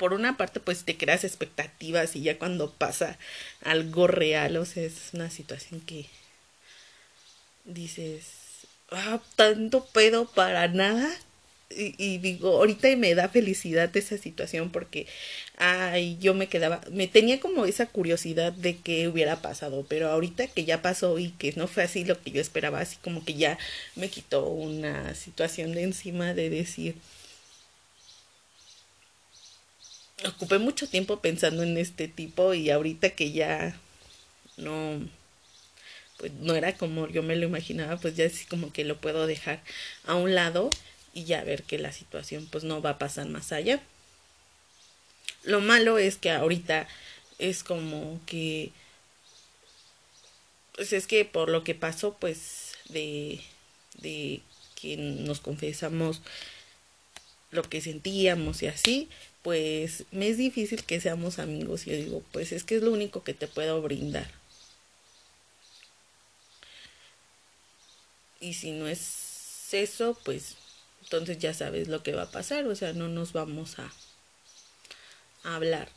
por 0.00 0.14
una 0.14 0.38
parte, 0.38 0.60
pues 0.60 0.84
te 0.84 0.96
creas 0.96 1.24
expectativas 1.24 2.16
y 2.16 2.22
ya 2.22 2.38
cuando 2.38 2.72
pasa 2.72 3.18
algo 3.62 4.06
real, 4.06 4.56
o 4.56 4.64
sea, 4.64 4.82
es 4.82 5.10
una 5.12 5.28
situación 5.28 5.82
que 5.82 6.06
dices, 7.66 8.24
ah, 8.90 9.20
tanto 9.36 9.84
pedo 9.84 10.24
para 10.24 10.68
nada 10.68 11.06
y, 11.68 12.16
digo, 12.16 12.56
ahorita 12.56 12.88
me 12.96 13.14
da 13.14 13.28
felicidad 13.28 13.94
esa 13.94 14.16
situación 14.16 14.70
porque, 14.70 15.06
ay, 15.58 16.16
yo 16.18 16.32
me 16.32 16.46
quedaba, 16.46 16.80
me 16.90 17.06
tenía 17.06 17.38
como 17.38 17.66
esa 17.66 17.84
curiosidad 17.84 18.54
de 18.54 18.78
qué 18.78 19.06
hubiera 19.06 19.42
pasado, 19.42 19.84
pero 19.86 20.08
ahorita 20.08 20.46
que 20.46 20.64
ya 20.64 20.80
pasó 20.80 21.18
y 21.18 21.28
que 21.32 21.52
no 21.56 21.68
fue 21.68 21.82
así 21.82 22.06
lo 22.06 22.18
que 22.22 22.30
yo 22.30 22.40
esperaba, 22.40 22.80
así 22.80 22.96
como 23.02 23.22
que 23.22 23.34
ya 23.34 23.58
me 23.96 24.08
quitó 24.08 24.46
una 24.46 25.14
situación 25.14 25.72
de 25.72 25.82
encima 25.82 26.32
de 26.32 26.48
decir, 26.48 26.96
ocupé 30.26 30.58
mucho 30.58 30.88
tiempo 30.88 31.20
pensando 31.20 31.62
en 31.62 31.76
este 31.78 32.08
tipo 32.08 32.54
y 32.54 32.70
ahorita 32.70 33.10
que 33.10 33.32
ya 33.32 33.78
no 34.56 35.00
pues 36.18 36.32
no 36.34 36.54
era 36.54 36.76
como 36.76 37.08
yo 37.08 37.22
me 37.22 37.36
lo 37.36 37.46
imaginaba, 37.46 37.96
pues 37.96 38.14
ya 38.14 38.26
así 38.26 38.44
como 38.44 38.72
que 38.72 38.84
lo 38.84 39.00
puedo 39.00 39.26
dejar 39.26 39.62
a 40.04 40.14
un 40.14 40.34
lado 40.34 40.68
y 41.14 41.24
ya 41.24 41.42
ver 41.44 41.62
que 41.62 41.78
la 41.78 41.92
situación 41.92 42.46
pues 42.50 42.64
no 42.64 42.82
va 42.82 42.90
a 42.90 42.98
pasar 42.98 43.26
más 43.26 43.52
allá. 43.52 43.80
Lo 45.44 45.60
malo 45.60 45.98
es 45.98 46.16
que 46.16 46.30
ahorita 46.30 46.86
es 47.38 47.64
como 47.64 48.20
que 48.26 48.70
pues 50.74 50.92
es 50.92 51.06
que 51.06 51.24
por 51.24 51.48
lo 51.48 51.64
que 51.64 51.74
pasó 51.74 52.14
pues 52.20 52.72
de 52.90 53.40
de 53.94 54.42
que 54.80 54.96
nos 54.96 55.40
confesamos 55.40 56.20
lo 57.50 57.62
que 57.62 57.80
sentíamos 57.80 58.62
y 58.62 58.66
así, 58.68 59.08
pues 59.42 60.04
me 60.10 60.28
es 60.28 60.36
difícil 60.36 60.84
que 60.84 61.00
seamos 61.00 61.38
amigos. 61.38 61.86
Y 61.86 61.90
yo 61.90 61.96
digo, 61.96 62.22
pues 62.32 62.52
es 62.52 62.64
que 62.64 62.76
es 62.76 62.82
lo 62.82 62.92
único 62.92 63.22
que 63.24 63.34
te 63.34 63.48
puedo 63.48 63.80
brindar. 63.82 64.30
Y 68.40 68.54
si 68.54 68.72
no 68.72 68.88
es 68.88 69.68
eso, 69.72 70.18
pues 70.24 70.56
entonces 71.02 71.38
ya 71.38 71.54
sabes 71.54 71.88
lo 71.88 72.02
que 72.02 72.14
va 72.14 72.22
a 72.22 72.30
pasar, 72.30 72.66
o 72.66 72.74
sea, 72.74 72.92
no 72.92 73.08
nos 73.08 73.32
vamos 73.32 73.78
a, 73.78 73.92
hablar. 75.42 75.88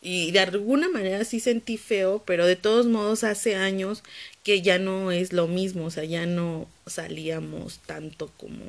Y 0.00 0.30
de 0.30 0.40
alguna 0.40 0.88
manera 0.88 1.24
sí 1.24 1.40
sentí 1.40 1.76
feo, 1.76 2.22
pero 2.24 2.46
de 2.46 2.56
todos 2.56 2.86
modos 2.86 3.22
hace 3.24 3.56
años 3.56 4.02
que 4.44 4.62
ya 4.62 4.78
no 4.78 5.12
es 5.12 5.32
lo 5.32 5.46
mismo, 5.46 5.86
o 5.86 5.90
sea, 5.90 6.04
ya 6.04 6.24
no 6.26 6.68
salíamos 6.86 7.80
tanto 7.80 8.32
como 8.36 8.64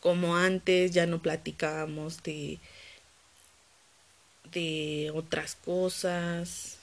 como 0.00 0.36
antes, 0.36 0.92
ya 0.92 1.06
no 1.06 1.20
platicábamos 1.20 2.22
de 2.22 2.60
de 4.52 5.10
otras 5.14 5.56
cosas. 5.56 6.78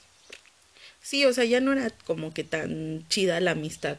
Sí, 1.01 1.25
o 1.25 1.33
sea, 1.33 1.45
ya 1.45 1.59
no 1.59 1.73
era 1.73 1.89
como 2.05 2.33
que 2.33 2.43
tan 2.43 3.07
chida 3.09 3.39
la 3.39 3.51
amistad. 3.51 3.97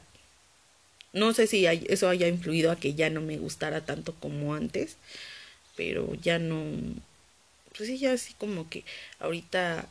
No 1.14 1.32
sé 1.32 1.46
si 1.46 1.64
eso 1.66 2.08
haya 2.10 2.28
influido 2.28 2.70
a 2.70 2.76
que 2.76 2.92
ya 2.94 3.08
no 3.08 3.20
me 3.22 3.38
gustara 3.38 3.84
tanto 3.86 4.14
como 4.16 4.54
antes, 4.54 4.96
pero 5.76 6.14
ya 6.16 6.38
no, 6.38 6.64
pues 7.76 7.88
sí, 7.88 7.98
ya 7.98 8.12
así 8.12 8.34
como 8.34 8.68
que 8.68 8.84
ahorita 9.18 9.88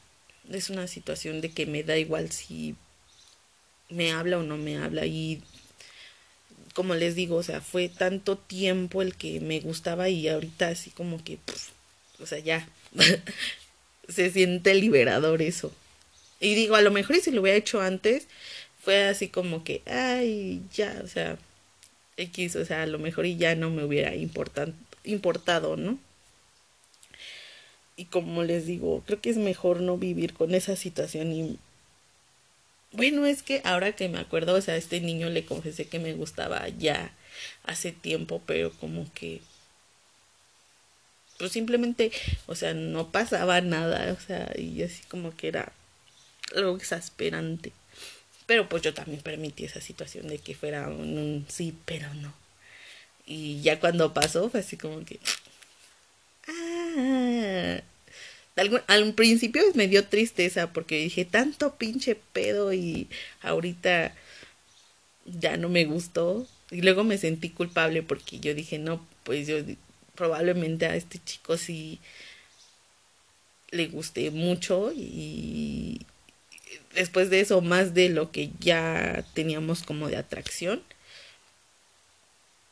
es 0.50 0.70
una 0.70 0.88
situación 0.88 1.42
de 1.42 1.52
que 1.52 1.66
me 1.66 1.84
da 1.84 1.98
igual 1.98 2.32
si 2.32 2.76
me 3.90 4.12
habla 4.12 4.40
o 4.40 4.44
no 4.44 4.58
me 4.58 4.78
habla. 4.78 5.06
Y 5.06 5.42
como 6.74 6.96
les 6.96 7.16
digo, 7.16 7.36
o 7.36 7.44
sea, 7.44 7.62
fue 7.62 7.90
tanto 7.90 8.38
tiempo 8.38 9.02
el 9.02 9.16
que 9.16 9.40
me 9.40 9.60
gustaba 9.60 10.10
y 10.10 10.28
ahorita 10.28 10.70
así 10.70 10.90
como 10.90 11.24
que, 11.24 11.38
o 12.20 12.26
sea, 12.26 12.40
ya 12.40 12.68
se 14.08 14.32
siente 14.32 14.74
liberador 14.74 15.42
eso. 15.42 15.72
Y 16.40 16.56
digo, 16.56 16.76
a 16.76 16.82
lo 16.82 16.92
mejor 16.92 17.18
si 17.18 17.32
lo 17.32 17.42
hubiera 17.42 17.58
hecho 17.58 17.82
antes, 17.82 18.28
fue 18.82 19.06
así 19.06 19.30
como 19.30 19.64
que, 19.64 19.82
ay, 19.86 20.62
ya, 20.74 21.02
o 21.04 21.08
sea, 21.08 21.38
X, 22.18 22.56
o 22.58 22.66
sea, 22.66 22.84
a 22.84 22.88
lo 22.88 23.00
mejor 23.00 23.26
y 23.26 23.38
ya 23.38 23.56
no 23.56 23.70
me 23.70 23.84
hubiera 23.84 24.14
importado, 24.16 25.78
¿no? 25.78 26.00
Y 27.96 28.06
como 28.06 28.44
les 28.44 28.66
digo, 28.66 29.04
creo 29.06 29.22
que 29.22 29.30
es 29.30 29.38
mejor 29.38 29.82
no 29.82 29.98
vivir 29.98 30.34
con 30.34 30.54
esa 30.56 30.76
situación 30.76 31.32
y 31.32 31.58
bueno, 32.94 33.26
es 33.26 33.42
que 33.42 33.62
ahora 33.64 33.94
que 33.94 34.08
me 34.08 34.20
acuerdo, 34.20 34.54
o 34.54 34.62
sea, 34.62 34.76
a 34.76 34.78
este 34.78 35.02
niño 35.02 35.30
le 35.30 35.46
confesé 35.46 35.86
que 35.88 35.98
me 35.98 36.14
gustaba 36.14 36.68
ya 36.70 37.12
hace 37.64 37.92
tiempo, 37.92 38.42
pero 38.46 38.72
como 38.72 39.12
que 39.14 39.42
pues 41.38 41.52
simplemente, 41.52 42.12
o 42.46 42.56
sea, 42.56 42.74
no 42.74 43.12
pasaba 43.12 43.62
nada, 43.62 44.14
o 44.14 44.20
sea, 44.26 44.52
y 44.58 44.82
así 44.84 45.04
como 45.08 45.36
que 45.36 45.48
era 45.48 45.72
algo 46.56 46.76
exasperante. 46.78 47.72
Pero 48.46 48.68
pues 48.70 48.84
yo 48.84 48.94
también 48.94 49.22
permití 49.22 49.66
esa 49.66 49.82
situación 49.82 50.28
de 50.28 50.38
que 50.38 50.56
fuera 50.56 50.88
un, 50.90 51.46
sí, 51.50 51.76
pero 51.86 52.14
no. 52.16 52.34
Y 53.26 53.62
ya 53.62 53.80
cuando 53.80 54.14
pasó 54.14 54.50
fue 54.50 54.60
así 54.60 54.78
como 54.78 55.06
que... 55.06 55.20
Ah, 56.48 57.82
al 58.88 59.14
principio 59.14 59.64
me 59.76 59.88
dio 59.88 60.06
tristeza 60.06 60.72
porque 60.74 60.98
dije 60.98 61.26
tanto 61.26 61.76
pinche 61.76 62.16
pedo 62.34 62.74
y 62.74 63.08
ahorita 63.42 64.14
ya 65.26 65.58
no 65.58 65.70
me 65.70 65.86
gustó. 65.86 66.48
Y 66.70 66.82
luego 66.82 67.04
me 67.04 67.18
sentí 67.18 67.50
culpable 67.50 68.04
porque 68.04 68.40
yo 68.40 68.54
dije, 68.54 68.80
no, 68.80 69.06
pues 69.24 69.48
yo 69.48 69.58
probablemente 70.16 70.86
a 70.86 70.96
este 70.96 71.20
chico 71.24 71.58
sí 71.58 72.00
le 73.72 73.88
guste 73.88 74.30
mucho 74.32 74.92
y, 74.96 76.06
después 76.94 77.30
de 77.30 77.40
eso 77.40 77.62
más 77.62 77.94
de 77.94 78.10
lo 78.10 78.32
que 78.32 78.52
ya 78.60 79.26
teníamos 79.34 79.84
como 79.84 80.10
de 80.10 80.18
atracción. 80.18 80.84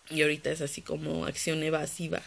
Y 0.10 0.22
ahorita 0.22 0.52
es 0.52 0.62
así 0.62 0.82
como 0.82 1.26
acción 1.26 1.64
evasiva. 1.64 2.22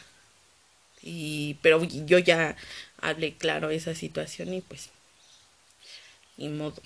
Y 1.02 1.54
pero 1.62 1.84
yo 1.84 2.18
ya 2.18 2.56
hablé 3.00 3.34
claro 3.34 3.70
esa 3.70 3.94
situación 3.94 4.54
y 4.54 4.62
pues 4.62 4.88
ni 6.38 6.48
modo. 6.48 6.82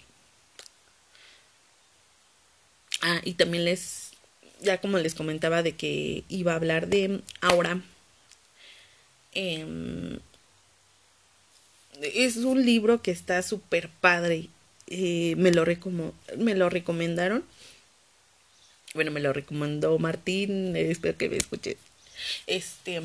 Ah, 3.01 3.21
y 3.25 3.35
también 3.35 3.65
les 3.65 4.11
ya 4.61 4.81
como 4.81 4.99
les 4.99 5.15
comentaba 5.15 5.63
de 5.63 5.77
que 5.77 6.25
iba 6.29 6.53
a 6.53 6.57
hablar 6.57 6.89
de 6.89 7.23
ahora 7.41 7.81
em, 9.39 10.19
es 12.01 12.37
un 12.37 12.65
libro 12.65 13.03
que 13.03 13.11
está 13.11 13.43
súper 13.43 13.89
padre 13.89 14.49
eh, 14.91 15.35
me, 15.37 15.53
lo 15.53 15.65
me 16.37 16.55
lo 16.55 16.71
recomendaron. 16.71 17.45
Bueno, 18.95 19.11
me 19.11 19.21
lo 19.21 19.33
recomendó 19.33 19.99
Martín, 19.99 20.75
espero 20.77 21.17
que 21.19 21.29
me 21.29 21.37
escuche. 21.37 21.77
Este... 22.47 23.01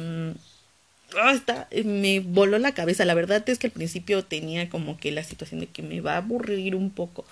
Ah, 1.15 1.33
está, 1.33 1.67
me 1.83 2.21
voló 2.21 2.57
la 2.57 2.73
cabeza. 2.73 3.05
La 3.05 3.13
verdad 3.13 3.47
es 3.47 3.59
que 3.59 3.67
al 3.67 3.73
principio 3.73 4.23
tenía 4.25 4.69
como 4.69 4.97
que 4.97 5.11
la 5.11 5.23
situación 5.23 5.59
de 5.59 5.67
que 5.67 5.83
me 5.83 6.01
va 6.01 6.13
a 6.13 6.17
aburrir 6.17 6.75
un 6.75 6.89
poco. 6.89 7.25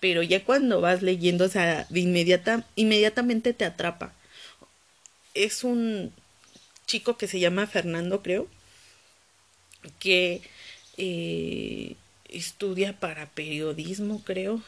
Pero 0.00 0.22
ya 0.22 0.44
cuando 0.44 0.80
vas 0.80 1.02
leyendo, 1.02 1.46
o 1.46 1.48
sea, 1.48 1.86
de 1.88 2.00
inmediata, 2.00 2.64
inmediatamente 2.76 3.52
te 3.52 3.64
atrapa. 3.64 4.12
Es 5.34 5.64
un 5.64 6.12
chico 6.86 7.16
que 7.16 7.28
se 7.28 7.40
llama 7.40 7.66
Fernando, 7.66 8.22
creo. 8.22 8.48
Que 9.98 10.42
eh, 10.96 11.96
estudia 12.28 12.98
para 12.98 13.26
periodismo, 13.30 14.22
creo. 14.24 14.62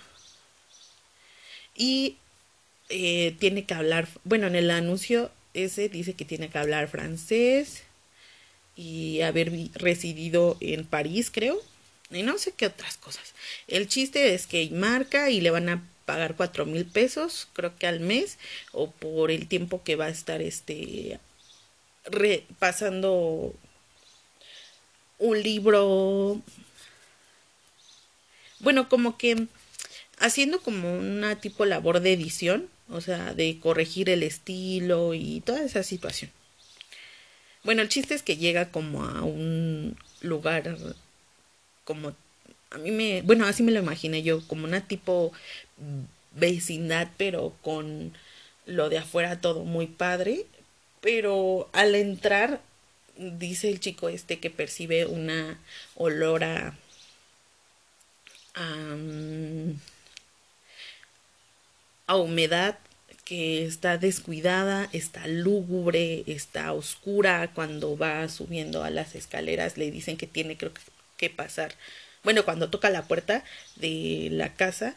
Y 1.74 2.16
eh, 2.88 3.34
tiene 3.38 3.64
que 3.64 3.74
hablar, 3.74 4.08
bueno, 4.24 4.46
en 4.46 4.56
el 4.56 4.70
anuncio 4.70 5.30
ese 5.54 5.88
dice 5.88 6.14
que 6.14 6.24
tiene 6.24 6.48
que 6.50 6.58
hablar 6.58 6.88
francés 6.88 7.82
y 8.76 9.22
haber 9.22 9.52
residido 9.74 10.56
en 10.60 10.84
París, 10.84 11.30
creo. 11.30 11.60
Y 12.10 12.22
no 12.22 12.38
sé 12.38 12.52
qué 12.52 12.66
otras 12.66 12.96
cosas. 12.98 13.34
El 13.66 13.88
chiste 13.88 14.34
es 14.34 14.46
que 14.46 14.68
marca 14.70 15.30
y 15.30 15.40
le 15.40 15.50
van 15.50 15.68
a 15.68 15.82
pagar 16.04 16.36
cuatro 16.36 16.66
mil 16.66 16.86
pesos, 16.86 17.48
creo 17.52 17.76
que 17.76 17.86
al 17.86 18.00
mes, 18.00 18.38
o 18.72 18.90
por 18.90 19.30
el 19.30 19.48
tiempo 19.48 19.82
que 19.82 19.96
va 19.96 20.06
a 20.06 20.10
estar 20.10 20.40
este 20.40 21.18
repasando 22.06 23.54
un 25.18 25.42
libro 25.42 26.42
bueno, 28.60 28.88
como 28.88 29.18
que 29.18 29.46
haciendo 30.18 30.60
como 30.60 30.98
una 30.98 31.36
tipo 31.40 31.64
labor 31.64 32.00
de 32.00 32.12
edición, 32.12 32.68
o 32.88 33.00
sea, 33.00 33.34
de 33.34 33.58
corregir 33.60 34.08
el 34.08 34.22
estilo 34.22 35.14
y 35.14 35.40
toda 35.40 35.62
esa 35.62 35.82
situación. 35.82 36.30
Bueno, 37.64 37.82
el 37.82 37.88
chiste 37.88 38.14
es 38.14 38.22
que 38.22 38.36
llega 38.36 38.70
como 38.70 39.04
a 39.04 39.22
un 39.22 39.96
lugar 40.20 40.76
como 41.84 42.14
a 42.70 42.78
mí 42.78 42.90
me, 42.90 43.22
bueno, 43.22 43.46
así 43.46 43.62
me 43.62 43.72
lo 43.72 43.80
imaginé 43.80 44.22
yo, 44.22 44.46
como 44.48 44.64
una 44.64 44.86
tipo 44.86 45.32
vecindad, 46.32 47.08
pero 47.16 47.54
con 47.62 48.12
lo 48.66 48.88
de 48.88 48.98
afuera 48.98 49.40
todo 49.40 49.64
muy 49.64 49.86
padre, 49.86 50.46
pero 51.06 51.70
al 51.72 51.94
entrar 51.94 52.60
dice 53.16 53.68
el 53.70 53.78
chico 53.78 54.08
este 54.08 54.40
que 54.40 54.50
percibe 54.50 55.06
una 55.06 55.56
olor 55.94 56.42
a, 56.42 56.76
a, 62.08 62.16
humedad 62.16 62.76
que 63.24 63.64
está 63.64 63.98
descuidada, 63.98 64.88
está 64.92 65.28
lúgubre, 65.28 66.24
está 66.26 66.72
oscura. 66.72 67.52
Cuando 67.54 67.96
va 67.96 68.28
subiendo 68.28 68.82
a 68.82 68.90
las 68.90 69.14
escaleras 69.14 69.78
le 69.78 69.92
dicen 69.92 70.16
que 70.16 70.26
tiene 70.26 70.56
creo 70.56 70.72
que 71.16 71.30
pasar. 71.30 71.72
Bueno, 72.24 72.44
cuando 72.44 72.68
toca 72.68 72.90
la 72.90 73.06
puerta 73.06 73.44
de 73.76 74.26
la 74.32 74.54
casa, 74.54 74.96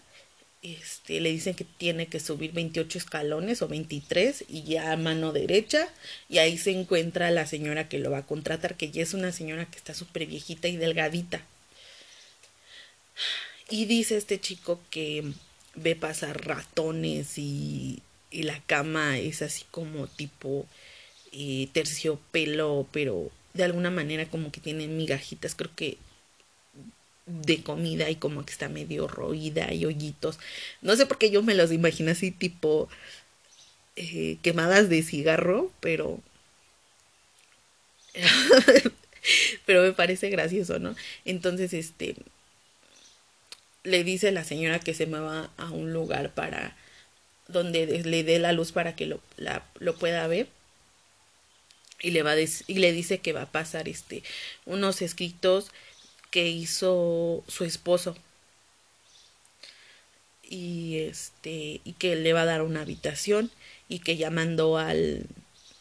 este, 0.62 1.22
le 1.22 1.32
dicen 1.32 1.56
que 1.56 1.64
tiene 1.64 2.08
que 2.08 2.20
subir 2.20 2.52
28 2.52 2.98
escalones 2.98 3.62
o 3.62 3.68
23 3.68 4.46
y 4.50 4.64
ya 4.64 4.92
a 4.92 4.98
mano 4.98 5.32
derecha 5.32 5.88
y 6.28 6.40
ahí 6.40 6.58
se 6.58 6.72
encuentra 6.72 7.32
la 7.32 7.46
señora 7.46 7.88
que 7.88 8.00
lo 8.00 8.12
va 8.12 8.20
a 8.20 8.26
contratar, 8.26 8.76
que 8.76 8.92
ya 8.92 9.04
es 9.04 9.14
una 9.14 9.32
señora 9.32 9.66
que 9.66 9.78
está 9.78 9.94
súper 9.94 10.26
viejita 10.26 10.68
y 10.68 10.78
delgadita. 10.78 11.46
Y 13.70 13.86
dice 13.86 14.18
este 14.18 14.40
chico 14.40 14.82
que 14.90 15.24
ve 15.76 15.96
pasar 15.96 16.46
ratones 16.46 17.38
y, 17.38 18.02
y 18.32 18.44
la 18.44 18.62
cama 18.66 19.18
es 19.18 19.42
así 19.42 19.64
como 19.72 20.08
tipo 20.08 20.66
eh, 21.32 21.70
terciopelo, 21.74 22.88
pero 22.92 23.32
de 23.54 23.64
alguna 23.64 23.92
manera 23.92 24.26
como 24.30 24.52
que 24.52 24.62
tiene 24.62 24.88
migajitas, 24.88 25.56
creo 25.56 25.72
que 25.76 25.98
de 27.30 27.62
comida 27.62 28.10
y 28.10 28.16
como 28.16 28.46
que 28.46 28.52
está 28.52 28.70
medio 28.70 29.08
roída 29.08 29.74
y 29.74 29.86
hoyitos. 29.86 30.40
No 30.82 30.96
sé 30.96 31.06
por 31.06 31.18
qué 31.18 31.30
yo 31.30 31.44
me 31.44 31.56
los 31.56 31.72
imagino 31.72 32.12
así 32.12 32.32
tipo 32.32 32.90
eh, 33.96 34.38
quemadas 34.42 34.90
de 34.90 35.04
cigarro, 35.04 35.72
pero... 35.80 36.20
pero 39.66 39.84
me 39.84 39.94
parece 39.94 40.30
gracioso, 40.30 40.80
¿no? 40.80 40.96
Entonces, 41.26 41.74
este, 41.74 42.16
le 43.84 44.04
dice 44.04 44.32
la 44.32 44.44
señora 44.44 44.80
que 44.80 44.94
se 44.94 45.06
mueva 45.06 45.52
a 45.58 45.70
un 45.72 45.94
lugar 45.94 46.34
para 46.34 46.76
donde 47.48 48.04
le 48.04 48.24
dé 48.24 48.40
la 48.40 48.52
luz 48.52 48.72
para 48.72 48.96
que 48.96 49.06
lo, 49.06 49.22
la, 49.38 49.64
lo 49.80 49.96
pueda 49.96 50.26
ver 50.28 50.48
y 52.02 52.12
le 52.12 52.24
va 52.24 52.32
a 52.32 52.40
y 52.40 52.74
le 52.76 52.92
dice 52.92 53.20
que 53.20 53.34
va 53.34 53.44
a 53.44 53.52
pasar 53.52 53.90
este 53.90 54.24
unos 54.66 55.02
escritos 55.02 55.72
que 56.32 56.48
hizo 56.48 57.44
su 57.48 57.64
esposo. 57.64 58.16
Y 60.44 61.00
este 61.00 61.82
y 61.84 61.94
que 61.94 62.16
le 62.16 62.34
va 62.34 62.42
a 62.42 62.46
dar 62.46 62.64
una 62.64 62.82
habitación 62.82 63.52
y 63.88 64.00
que 64.00 64.18
ya 64.18 64.32
mandó 64.32 64.78
al 64.78 65.28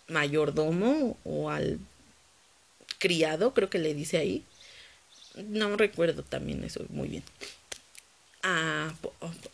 mayordomo 0.09 1.17
o 1.25 1.50
al 1.50 1.78
criado 2.99 3.55
creo 3.55 3.71
que 3.71 3.78
le 3.78 3.95
dice 3.95 4.19
ahí. 4.19 4.45
No 5.37 5.76
recuerdo 5.76 6.23
también 6.23 6.64
eso 6.64 6.85
muy 6.90 7.09
bien. 7.09 7.23
Ah, 8.43 8.95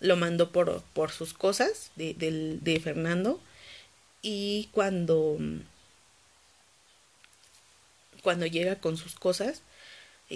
lo 0.01 0.17
mandó 0.17 0.51
por, 0.51 0.83
por 0.95 1.11
sus 1.11 1.33
cosas 1.33 1.91
de, 1.97 2.15
de 2.61 2.81
Fernando. 2.81 3.41
Y 4.23 4.69
cuando 4.73 5.39
cuando 8.25 8.47
llega 8.47 8.77
con 8.77 8.97
sus 8.97 9.15
cosas 9.15 9.61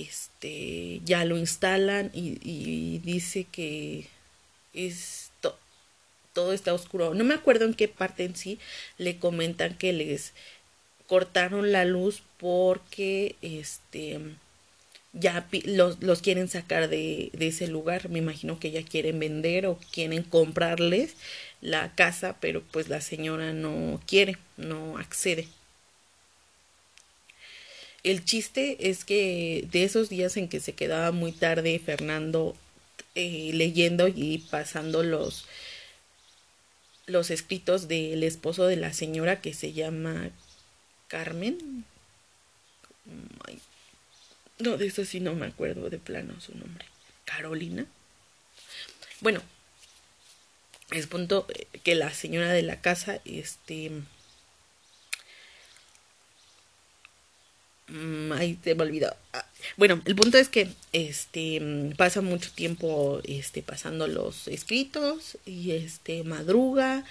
este 0.03 1.01
ya 1.05 1.25
lo 1.25 1.37
instalan 1.37 2.11
y, 2.15 2.99
dice 2.99 3.45
que 3.45 4.07
es 4.73 5.31
todo 6.35 6.53
está 6.53 6.73
oscuro. 6.73 7.15
No 7.15 7.25
me 7.25 7.35
acuerdo 7.35 7.65
en 7.65 7.75
qué 7.75 7.89
parte 7.89 8.25
en 8.25 8.37
sí 8.37 8.61
le 8.97 9.19
comentan 9.19 9.77
que 9.77 9.93
les 9.93 10.35
cortaron 11.09 11.73
la 11.73 11.85
luz 11.85 12.23
porque 12.39 13.35
este 13.43 14.21
ya 15.13 15.49
los, 15.65 16.01
los 16.01 16.23
quieren 16.23 16.49
sacar 16.49 16.89
de, 16.89 17.31
de, 17.33 17.49
ese 17.49 17.67
lugar. 17.67 18.09
Me 18.09 18.21
imagino 18.21 18.61
que 18.61 18.71
ya 18.71 18.85
quieren 18.85 19.19
vender 19.19 19.67
o 19.67 19.81
quieren 19.91 20.23
comprarles 20.23 21.17
la 21.61 21.93
casa, 21.95 22.37
pero 22.41 22.63
pues 22.63 22.89
la 22.89 23.01
señora 23.01 23.53
no 23.53 24.01
quiere, 24.07 24.37
no 24.57 24.99
accede. 24.99 25.49
El 28.05 28.25
chiste 28.25 28.91
es 28.91 29.05
que 29.05 29.67
de 29.71 29.85
esos 29.85 30.09
días 30.09 30.37
en 30.37 30.49
que 30.49 30.61
se 30.61 30.73
quedaba 30.73 31.11
muy 31.13 31.33
tarde 31.33 31.79
Fernando 31.85 32.57
eh, 33.15 33.51
leyendo 33.53 34.07
y 34.09 34.39
pasando 34.51 35.03
los, 35.03 35.47
los 37.07 37.31
escritos 37.31 37.89
del 37.89 38.23
esposo 38.23 38.67
de 38.67 38.77
la 38.77 38.93
señora 38.93 39.41
que 39.41 39.55
se 39.55 39.73
llama 39.73 40.31
Carmen. 41.09 41.85
No, 44.59 44.77
de 44.77 44.87
eso 44.87 45.05
sí 45.05 45.21
no 45.21 45.35
me 45.35 45.47
acuerdo 45.47 45.91
de 45.91 45.99
plano 45.99 46.41
su 46.41 46.57
nombre. 46.57 46.85
Carolina. 47.25 47.87
Bueno, 49.21 49.43
es 50.91 51.07
punto 51.07 51.47
eh, 51.49 51.67
que 51.83 51.95
la 51.95 52.13
señora 52.13 52.53
de 52.53 52.63
la 52.63 52.81
casa, 52.81 53.21
este, 53.25 53.91
Mm, 57.89 58.33
ahí 58.33 58.59
se 58.63 58.75
me 58.75 58.83
olvidó. 58.83 59.15
Ah, 59.33 59.47
bueno, 59.77 60.03
el 60.05 60.15
punto 60.15 60.39
es 60.39 60.49
que 60.49 60.69
este 60.93 61.61
pasa 61.97 62.21
mucho 62.21 62.51
tiempo 62.53 63.21
este 63.25 63.63
pasando 63.63 64.07
los 64.07 64.47
escritos 64.49 65.39
y 65.47 65.73
este 65.73 66.23
madruga 66.25 67.05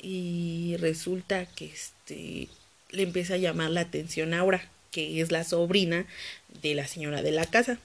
y 0.00 0.76
resulta 0.78 1.46
que 1.46 1.66
este 1.66 2.48
le 2.90 3.02
empieza 3.02 3.34
a 3.34 3.38
llamar 3.38 3.70
la 3.70 3.82
atención 3.82 4.34
Aura, 4.34 4.68
que 4.90 5.20
es 5.20 5.30
la 5.30 5.44
sobrina 5.44 6.06
de 6.62 6.74
la 6.74 6.86
señora 6.86 7.22
de 7.22 7.32
la 7.32 7.46
casa. 7.46 7.78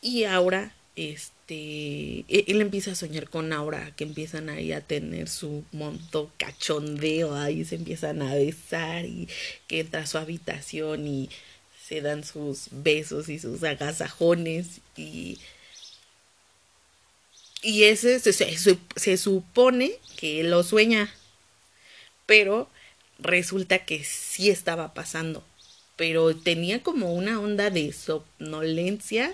Y 0.00 0.24
Aura 0.24 0.74
este 0.96 1.41
este, 1.52 2.24
e-, 2.28 2.44
él 2.48 2.60
empieza 2.60 2.92
a 2.92 2.96
soñar 2.96 3.28
con 3.28 3.52
Aura, 3.52 3.92
que 3.96 4.04
empiezan 4.04 4.48
ahí 4.48 4.72
a 4.72 4.80
tener 4.80 5.28
su 5.28 5.64
monto 5.72 6.30
cachondeo, 6.38 7.34
ahí 7.34 7.64
se 7.64 7.76
empiezan 7.76 8.22
a 8.22 8.34
besar 8.34 9.04
y 9.04 9.28
que 9.68 9.80
entra 9.80 10.02
a 10.02 10.06
su 10.06 10.18
habitación 10.18 11.06
y 11.06 11.30
se 11.86 12.00
dan 12.00 12.24
sus 12.24 12.68
besos 12.70 13.28
y 13.28 13.38
sus 13.38 13.62
agasajones 13.64 14.80
y 14.96 15.38
y 17.64 17.84
ese 17.84 18.18
se, 18.18 18.32
se, 18.32 19.16
supone 19.16 19.92
que 20.16 20.42
lo 20.42 20.64
sueña, 20.64 21.14
pero 22.26 22.68
resulta 23.20 23.84
que 23.84 24.02
sí 24.02 24.50
estaba 24.50 24.94
pasando, 24.94 25.44
pero 25.94 26.34
tenía 26.34 26.82
como 26.82 27.14
una 27.14 27.38
onda 27.38 27.70
de 27.70 27.92
somnolencia 27.92 29.32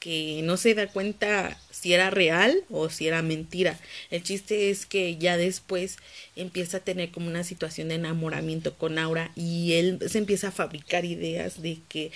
que 0.00 0.40
no 0.44 0.56
se 0.56 0.74
da 0.74 0.86
cuenta 0.86 1.58
si 1.70 1.92
era 1.92 2.10
real 2.10 2.64
o 2.70 2.88
si 2.88 3.08
era 3.08 3.22
mentira. 3.22 3.78
El 4.10 4.22
chiste 4.22 4.70
es 4.70 4.86
que 4.86 5.16
ya 5.16 5.36
después 5.36 5.96
empieza 6.36 6.78
a 6.78 6.80
tener 6.80 7.10
como 7.10 7.28
una 7.28 7.44
situación 7.44 7.88
de 7.88 7.96
enamoramiento 7.96 8.74
con 8.74 8.98
Aura 8.98 9.30
y 9.34 9.74
él 9.74 9.98
se 10.08 10.18
empieza 10.18 10.48
a 10.48 10.52
fabricar 10.52 11.04
ideas 11.04 11.62
de 11.62 11.78
que 11.88 12.12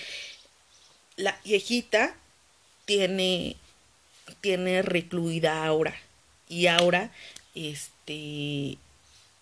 la 1.15 1.39
viejita 1.43 2.15
tiene 2.85 3.55
tiene 4.41 4.81
recluida 4.81 5.63
a 5.63 5.67
Aura 5.67 5.95
y 6.49 6.67
Aura 6.67 7.11
este 7.55 8.77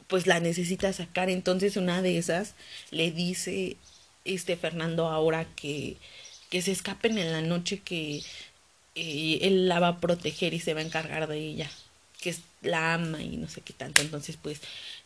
pues 0.07 0.27
la 0.27 0.39
necesita 0.39 0.91
sacar 0.91 1.29
entonces 1.29 1.77
una 1.77 2.01
de 2.01 2.17
esas 2.17 2.55
le 2.89 3.11
dice 3.11 3.77
este 4.25 4.57
Fernando 4.57 5.07
ahora 5.07 5.45
que 5.55 5.97
que 6.51 6.61
se 6.61 6.73
escapen 6.73 7.17
en 7.17 7.31
la 7.31 7.41
noche 7.41 7.79
que 7.79 8.21
eh, 8.95 9.39
él 9.41 9.69
la 9.69 9.79
va 9.79 9.87
a 9.87 9.99
proteger 10.01 10.53
y 10.53 10.59
se 10.59 10.73
va 10.73 10.81
a 10.81 10.83
encargar 10.83 11.27
de 11.27 11.39
ella, 11.39 11.71
que 12.19 12.35
la 12.61 12.93
ama 12.93 13.23
y 13.23 13.37
no 13.37 13.47
sé 13.49 13.61
qué 13.61 13.73
tanto. 13.73 14.01
Entonces, 14.01 14.37
pues 14.39 14.59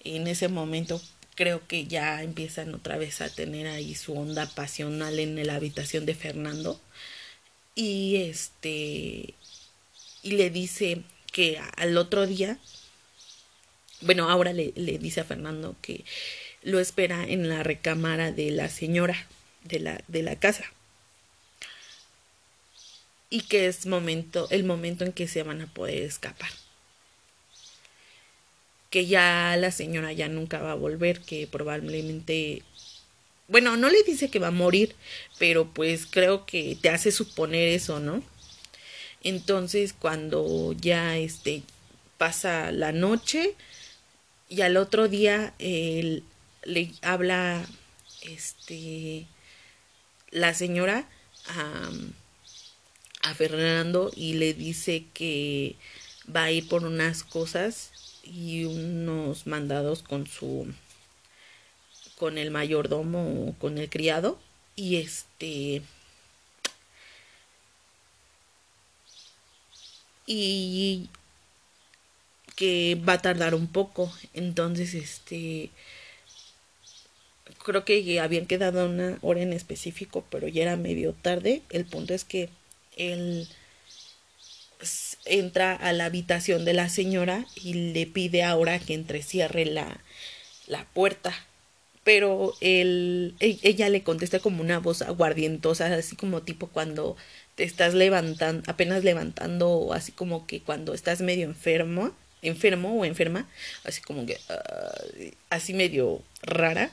en 0.04 0.28
ese 0.28 0.48
momento 0.48 1.00
creo 1.36 1.66
que 1.68 1.86
ya 1.86 2.24
empiezan 2.24 2.74
otra 2.74 2.98
vez 2.98 3.22
a 3.22 3.30
tener 3.30 3.68
ahí 3.68 3.94
su 3.94 4.18
onda 4.18 4.48
pasional 4.48 5.20
en 5.20 5.46
la 5.46 5.56
habitación 5.56 6.06
de 6.08 6.16
Fernando. 6.16 6.82
Y 7.76 8.18
este 8.18 9.36
y 10.24 10.32
le 10.32 10.50
dice 10.50 11.04
que 11.32 11.60
al 11.78 11.98
otro 11.98 12.26
día, 12.26 12.58
bueno, 14.02 14.32
ahora 14.32 14.52
le, 14.52 14.74
le 14.76 14.98
dice 14.98 15.22
a 15.22 15.26
Fernando 15.26 15.76
que 15.84 16.06
lo 16.64 16.80
espera 16.80 17.24
en 17.24 17.48
la 17.50 17.62
recámara 17.62 18.32
de 18.32 18.50
la 18.50 18.70
señora 18.70 19.28
de 19.64 19.80
la, 19.80 20.02
de 20.08 20.24
la 20.24 20.38
casa 20.38 20.66
y 23.36 23.42
que 23.42 23.68
es 23.68 23.86
momento, 23.86 24.48
el 24.50 24.64
momento 24.64 25.04
en 25.04 25.12
que 25.12 25.28
se 25.28 25.44
van 25.44 25.62
a 25.62 25.68
poder 25.68 26.04
escapar. 26.04 26.50
que 28.90 29.06
ya 29.08 29.58
la 29.58 29.72
señora 29.72 30.14
ya 30.14 30.30
nunca 30.30 30.60
va 30.62 30.72
a 30.72 30.76
volver, 30.76 31.20
que 31.20 31.48
probablemente 31.48 32.64
bueno, 33.50 33.76
no 33.76 33.90
le 33.90 34.02
dice 34.04 34.30
que 34.30 34.40
va 34.40 34.48
a 34.48 34.52
morir, 34.52 34.96
pero 35.38 35.68
pues 35.68 36.06
creo 36.06 36.46
que 36.46 36.78
te 36.82 36.90
hace 36.90 37.12
suponer 37.12 37.68
eso, 37.70 38.00
¿no? 38.00 38.24
Entonces, 39.22 39.94
cuando 39.94 40.74
ya 40.74 41.18
este 41.18 41.64
pasa 42.18 42.72
la 42.72 42.94
noche 42.94 43.56
y 44.48 44.62
al 44.62 44.78
otro 44.78 45.10
día 45.10 45.54
le 45.60 46.92
habla 47.02 47.66
este 48.22 49.26
la 50.32 50.54
señora 50.54 51.08
a 53.26 53.34
Fernando 53.34 54.12
y 54.16 54.34
le 54.34 54.54
dice 54.54 55.06
que 55.14 55.76
va 56.34 56.44
a 56.44 56.52
ir 56.52 56.68
por 56.68 56.84
unas 56.86 57.24
cosas 57.24 57.92
y 58.24 58.66
unos 58.66 59.48
mandados 59.48 60.04
con 60.04 60.28
su 60.28 60.68
con 62.18 62.38
el 62.38 62.52
mayordomo 62.52 63.50
o 63.50 63.54
con 63.60 63.78
el 63.78 63.90
criado. 63.90 64.40
Y 64.76 64.98
este 64.98 65.82
y 70.28 71.10
que 72.56 72.96
va 73.08 73.14
a 73.14 73.22
tardar 73.22 73.56
un 73.56 73.68
poco. 73.68 74.12
Entonces 74.34 74.94
este 74.94 75.72
creo 77.64 77.84
que 77.86 78.20
habían 78.20 78.46
quedado 78.46 78.88
una 78.88 79.18
hora 79.22 79.42
en 79.42 79.54
específico 79.54 80.26
pero 80.30 80.48
ya 80.48 80.64
era 80.64 80.78
medio 80.78 81.14
tarde. 81.14 81.62
El 81.70 81.86
punto 81.86 82.14
es 82.14 82.24
que 82.26 82.50
él 82.96 83.48
entra 85.26 85.74
a 85.74 85.94
la 85.94 86.06
habitación 86.06 86.66
de 86.66 86.74
la 86.74 86.90
señora 86.90 87.46
y 87.56 87.94
le 87.94 88.06
pide 88.06 88.44
ahora 88.44 88.80
que 88.80 88.94
entrecierre 88.94 89.66
la, 89.66 90.02
la 90.68 90.86
puerta 90.86 91.34
pero 92.06 92.54
él, 92.62 93.34
e, 93.40 93.58
ella 93.64 93.90
le 93.90 94.04
contesta 94.04 94.40
como 94.40 94.62
una 94.62 94.80
voz 94.80 95.02
aguardientosa, 95.02 95.88
así 95.88 96.16
como 96.16 96.44
tipo 96.44 96.68
cuando 96.68 97.18
te 97.56 97.64
estás 97.64 97.96
levantando, 97.96 98.64
apenas 98.72 99.04
levantando, 99.04 99.92
así 99.92 100.12
como 100.12 100.46
que 100.46 100.62
cuando 100.62 100.94
estás 100.94 101.22
medio 101.22 101.46
enfermo, 101.46 102.16
enfermo 102.44 102.94
o 103.00 103.06
enferma, 103.06 103.50
así 103.86 104.02
como 104.02 104.26
que, 104.28 104.38
uh, 104.50 105.32
así 105.50 105.74
medio 105.74 106.22
rara. 106.44 106.92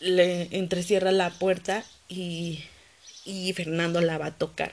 Le 0.00 0.48
entrecierra 0.50 1.12
la 1.12 1.30
puerta 1.30 1.84
y, 2.08 2.64
y 3.24 3.52
Fernando 3.52 4.00
la 4.00 4.18
va 4.18 4.26
a 4.26 4.38
tocar. 4.38 4.72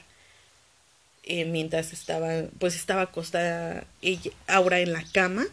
Eh, 1.23 1.45
mientras 1.45 1.93
estaba, 1.93 2.45
pues 2.59 2.75
estaba 2.75 3.03
acostada 3.03 3.85
ella, 4.01 4.31
ahora 4.47 4.79
en 4.79 4.91
la 4.91 5.03
cama 5.11 5.45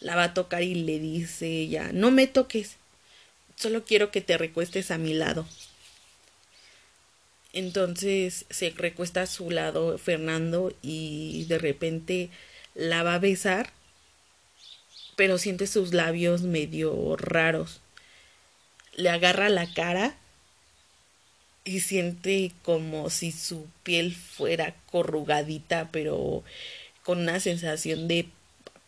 la 0.00 0.16
va 0.16 0.24
a 0.24 0.34
tocar 0.34 0.62
y 0.62 0.74
le 0.74 0.98
dice 0.98 1.46
ella, 1.46 1.90
no 1.92 2.10
me 2.10 2.26
toques, 2.26 2.76
solo 3.56 3.84
quiero 3.84 4.10
que 4.10 4.20
te 4.20 4.38
recuestes 4.38 4.90
a 4.90 4.98
mi 4.98 5.14
lado. 5.14 5.46
Entonces 7.52 8.46
se 8.50 8.70
recuesta 8.70 9.22
a 9.22 9.26
su 9.26 9.50
lado 9.50 9.98
Fernando 9.98 10.72
y 10.82 11.44
de 11.48 11.58
repente 11.58 12.30
la 12.74 13.02
va 13.02 13.14
a 13.14 13.18
besar, 13.18 13.72
pero 15.16 15.36
siente 15.36 15.66
sus 15.66 15.92
labios 15.92 16.42
medio 16.42 17.16
raros. 17.16 17.80
Le 18.94 19.10
agarra 19.10 19.48
la 19.48 19.72
cara 19.72 20.16
y 21.64 21.80
siente 21.80 22.52
como 22.62 23.10
si 23.10 23.32
su 23.32 23.66
piel 23.82 24.14
fuera 24.14 24.74
corrugadita, 24.90 25.90
pero 25.92 26.42
con 27.04 27.18
una 27.20 27.40
sensación 27.40 28.08
de 28.08 28.28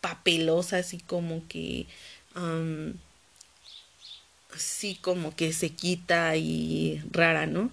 papelosa, 0.01 0.77
así 0.77 0.99
como 0.99 1.47
que, 1.47 1.85
así 4.53 4.95
como 4.95 5.35
que 5.35 5.53
se 5.53 5.69
quita 5.69 6.35
y 6.35 7.01
rara, 7.11 7.45
¿no? 7.45 7.71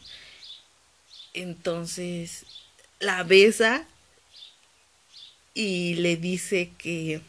Entonces 1.33 2.45
la 3.01 3.23
besa 3.23 3.87
y 5.55 5.95
le 5.95 6.17
dice 6.17 6.71
que 6.79 7.21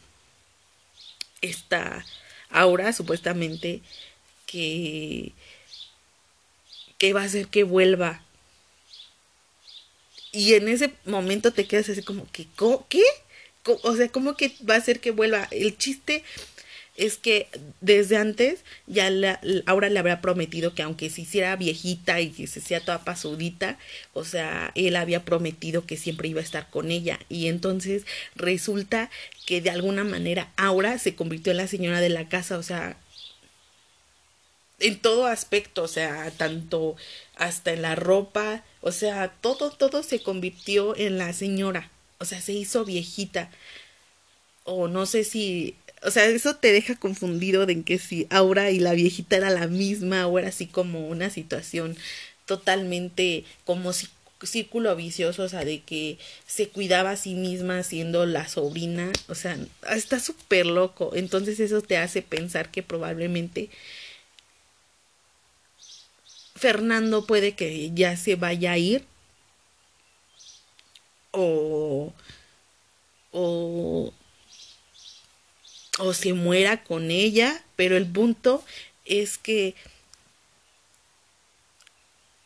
está 1.40 2.04
ahora 2.50 2.92
supuestamente 2.92 3.80
que 4.46 5.32
que 7.02 7.12
va 7.12 7.22
a 7.22 7.24
hacer 7.24 7.48
que 7.48 7.64
vuelva 7.64 8.22
y 10.30 10.54
en 10.54 10.68
ese 10.68 10.92
momento 11.04 11.52
te 11.52 11.66
quedas 11.66 11.88
así 11.88 12.00
como 12.00 12.30
que 12.30 12.46
¿qué? 12.88 13.02
o 13.82 13.96
sea, 13.96 14.08
¿cómo 14.08 14.36
que 14.36 14.52
va 14.70 14.74
a 14.74 14.78
hacer 14.78 15.00
que 15.00 15.10
vuelva? 15.10 15.48
El 15.50 15.76
chiste 15.76 16.22
es 16.96 17.16
que 17.16 17.48
desde 17.80 18.18
antes 18.18 18.60
ya 18.86 19.10
la, 19.10 19.40
ahora 19.66 19.88
le 19.88 19.98
habrá 19.98 20.20
prometido 20.20 20.76
que 20.76 20.82
aunque 20.82 21.10
se 21.10 21.22
hiciera 21.22 21.56
viejita 21.56 22.20
y 22.20 22.30
que 22.30 22.46
se 22.46 22.60
sea 22.60 22.78
toda 22.78 23.02
pasudita, 23.02 23.80
o 24.12 24.24
sea, 24.24 24.70
él 24.76 24.94
había 24.94 25.24
prometido 25.24 25.84
que 25.84 25.96
siempre 25.96 26.28
iba 26.28 26.38
a 26.40 26.44
estar 26.44 26.70
con 26.70 26.92
ella 26.92 27.18
y 27.28 27.48
entonces 27.48 28.04
resulta 28.36 29.10
que 29.44 29.60
de 29.60 29.70
alguna 29.70 30.04
manera 30.04 30.52
ahora 30.56 31.00
se 31.00 31.16
convirtió 31.16 31.50
en 31.50 31.56
la 31.56 31.66
señora 31.66 32.00
de 32.00 32.10
la 32.10 32.28
casa, 32.28 32.58
o 32.58 32.62
sea, 32.62 32.96
en 34.82 34.98
todo 35.00 35.26
aspecto, 35.26 35.84
o 35.84 35.88
sea, 35.88 36.30
tanto 36.36 36.96
hasta 37.36 37.72
en 37.72 37.82
la 37.82 37.94
ropa, 37.94 38.64
o 38.80 38.92
sea, 38.92 39.28
todo, 39.40 39.70
todo 39.70 40.02
se 40.02 40.22
convirtió 40.22 40.96
en 40.96 41.18
la 41.18 41.32
señora 41.32 41.90
o 42.22 42.24
sea, 42.24 42.40
se 42.40 42.52
hizo 42.52 42.84
viejita. 42.84 43.50
O 44.64 44.88
no 44.88 45.06
sé 45.06 45.24
si, 45.24 45.74
o 46.04 46.10
sea, 46.10 46.24
eso 46.26 46.56
te 46.56 46.72
deja 46.72 46.94
confundido 46.96 47.66
de 47.66 47.82
que 47.82 47.98
si 47.98 48.28
Aura 48.30 48.70
y 48.70 48.78
la 48.78 48.92
viejita 48.92 49.36
era 49.36 49.50
la 49.50 49.66
misma 49.66 50.26
o 50.28 50.38
era 50.38 50.48
así 50.48 50.66
como 50.66 51.08
una 51.08 51.30
situación 51.30 51.96
totalmente 52.46 53.44
como 53.64 53.92
si 53.92 54.08
círculo 54.44 54.94
vicioso, 54.96 55.44
o 55.44 55.48
sea, 55.48 55.64
de 55.64 55.80
que 55.82 56.18
se 56.46 56.68
cuidaba 56.68 57.12
a 57.12 57.16
sí 57.16 57.34
misma 57.34 57.82
siendo 57.84 58.26
la 58.26 58.48
sobrina, 58.48 59.12
o 59.28 59.34
sea, 59.34 59.56
está 59.90 60.20
súper 60.20 60.66
loco. 60.66 61.12
Entonces 61.14 61.60
eso 61.60 61.82
te 61.82 61.96
hace 61.96 62.22
pensar 62.22 62.70
que 62.70 62.82
probablemente 62.82 63.70
Fernando 66.62 67.26
puede 67.26 67.56
que 67.56 67.90
ya 67.92 68.16
se 68.16 68.36
vaya 68.36 68.70
a 68.70 68.78
ir. 68.78 69.04
O, 71.32 72.12
o, 73.32 74.12
o 75.98 76.12
se 76.12 76.34
muera 76.34 76.84
con 76.84 77.10
ella, 77.10 77.64
pero 77.74 77.96
el 77.96 78.06
punto 78.06 78.64
es 79.04 79.38
que 79.38 79.74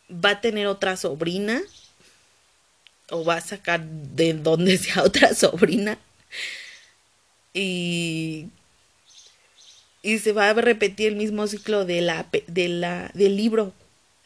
va 0.08 0.30
a 0.30 0.40
tener 0.40 0.66
otra 0.66 0.96
sobrina 0.96 1.60
o 3.10 3.22
va 3.22 3.34
a 3.34 3.40
sacar 3.42 3.84
de 3.84 4.32
donde 4.32 4.78
sea 4.78 5.02
otra 5.02 5.34
sobrina 5.34 5.98
y 7.52 8.48
y 10.02 10.20
se 10.20 10.32
va 10.32 10.48
a 10.48 10.54
repetir 10.54 11.08
el 11.08 11.16
mismo 11.16 11.46
ciclo 11.48 11.84
de 11.84 12.00
la 12.00 12.28
de 12.46 12.68
la 12.68 13.10
del 13.12 13.36
libro 13.36 13.74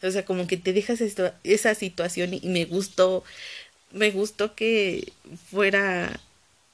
o 0.01 0.11
sea 0.11 0.25
como 0.25 0.47
que 0.47 0.57
te 0.57 0.73
dejas 0.73 1.01
esa 1.01 1.75
situación 1.75 2.33
y 2.33 2.41
me 2.47 2.65
gustó 2.65 3.23
me 3.91 4.11
gustó 4.11 4.55
que 4.55 5.11
fuera 5.49 6.19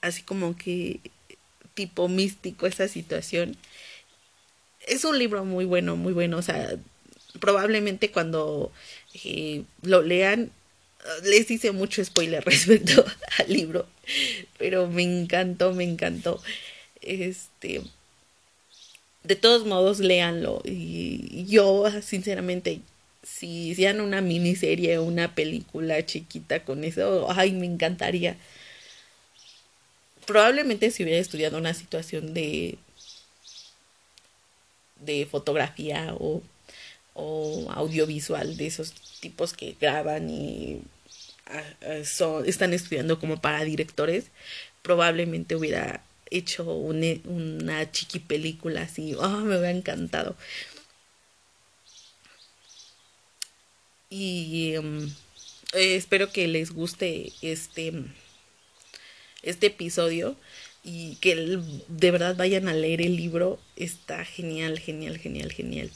así 0.02 0.22
como 0.24 0.56
que 0.56 1.00
tipo 1.74 2.08
místico 2.08 2.68
esa 2.68 2.88
situación. 2.88 3.56
Es 4.88 5.04
un 5.06 5.20
libro 5.20 5.46
muy 5.46 5.66
bueno, 5.66 5.96
muy 5.96 6.13
bueno. 6.13 6.38
O 6.38 6.42
sea, 6.42 6.76
probablemente 7.40 8.12
cuando 8.12 8.72
eh, 9.24 9.63
lo 9.84 10.02
lean 10.02 10.52
les 11.24 11.50
hice 11.50 11.72
mucho 11.72 12.04
spoiler 12.04 12.44
respecto 12.46 13.06
al 13.38 13.54
libro, 13.54 13.88
pero 14.58 14.88
me 14.88 15.04
encantó, 15.04 15.74
me 15.74 15.84
encantó. 15.84 16.42
Este, 17.02 17.82
de 19.24 19.36
todos 19.36 19.66
modos, 19.66 20.00
léanlo. 20.00 20.62
Y 20.66 21.46
yo, 21.48 21.86
sinceramente, 22.02 22.82
si 23.28 23.70
hicieran 23.70 24.02
una 24.02 24.22
miniserie 24.22 24.98
o 24.98 25.04
una 25.04 25.36
película 25.36 26.06
chiquita 26.06 26.63
con 26.63 26.84
eso, 26.84 27.28
ay, 27.32 27.52
me 27.52 27.66
encantaría. 27.66 28.38
Probablemente 30.26 30.92
si 30.92 31.04
hubiera 31.04 31.20
estudiado 31.20 31.58
una 31.58 31.74
situación 31.74 32.34
de 32.34 32.78
de 35.00 35.26
fotografía 35.26 36.13
o, 36.18 36.42
o 37.13 37.72
audiovisual 37.72 38.58
de 38.58 38.68
esos 38.68 38.94
tipos 39.20 39.54
que 39.54 39.76
graban 39.80 40.30
y 40.30 40.82
ah, 41.48 41.63
ah, 41.82 42.04
son, 42.06 42.46
están 42.48 42.74
estudiando 42.74 43.20
como 43.20 43.40
para 43.42 43.63
directores, 43.63 44.26
probablemente 44.82 45.56
hubiera 45.56 46.04
hecho 46.30 46.66
una 46.74 47.92
chiqui 47.92 48.20
película 48.20 48.82
así, 48.82 49.16
oh, 49.16 49.30
me 49.30 49.58
hubiera 49.58 49.72
encantado. 49.72 50.36
Y 54.10 54.74
em, 54.76 55.12
espero 55.74 56.32
que 56.32 56.48
les 56.48 56.72
guste 56.72 57.32
este 57.41 57.93
este 59.43 59.67
episodio 59.67 60.36
y 60.84 61.15
que 61.15 61.60
de 61.88 62.12
verdad 62.12 62.36
vayan 62.38 62.67
a 62.67 62.74
leer 62.74 63.02
el 63.02 63.15
libro. 63.15 63.60
Está 63.76 64.24
genial, 64.26 64.80
genial, 64.80 65.17
genial, 65.17 65.52
genial. 65.52 65.89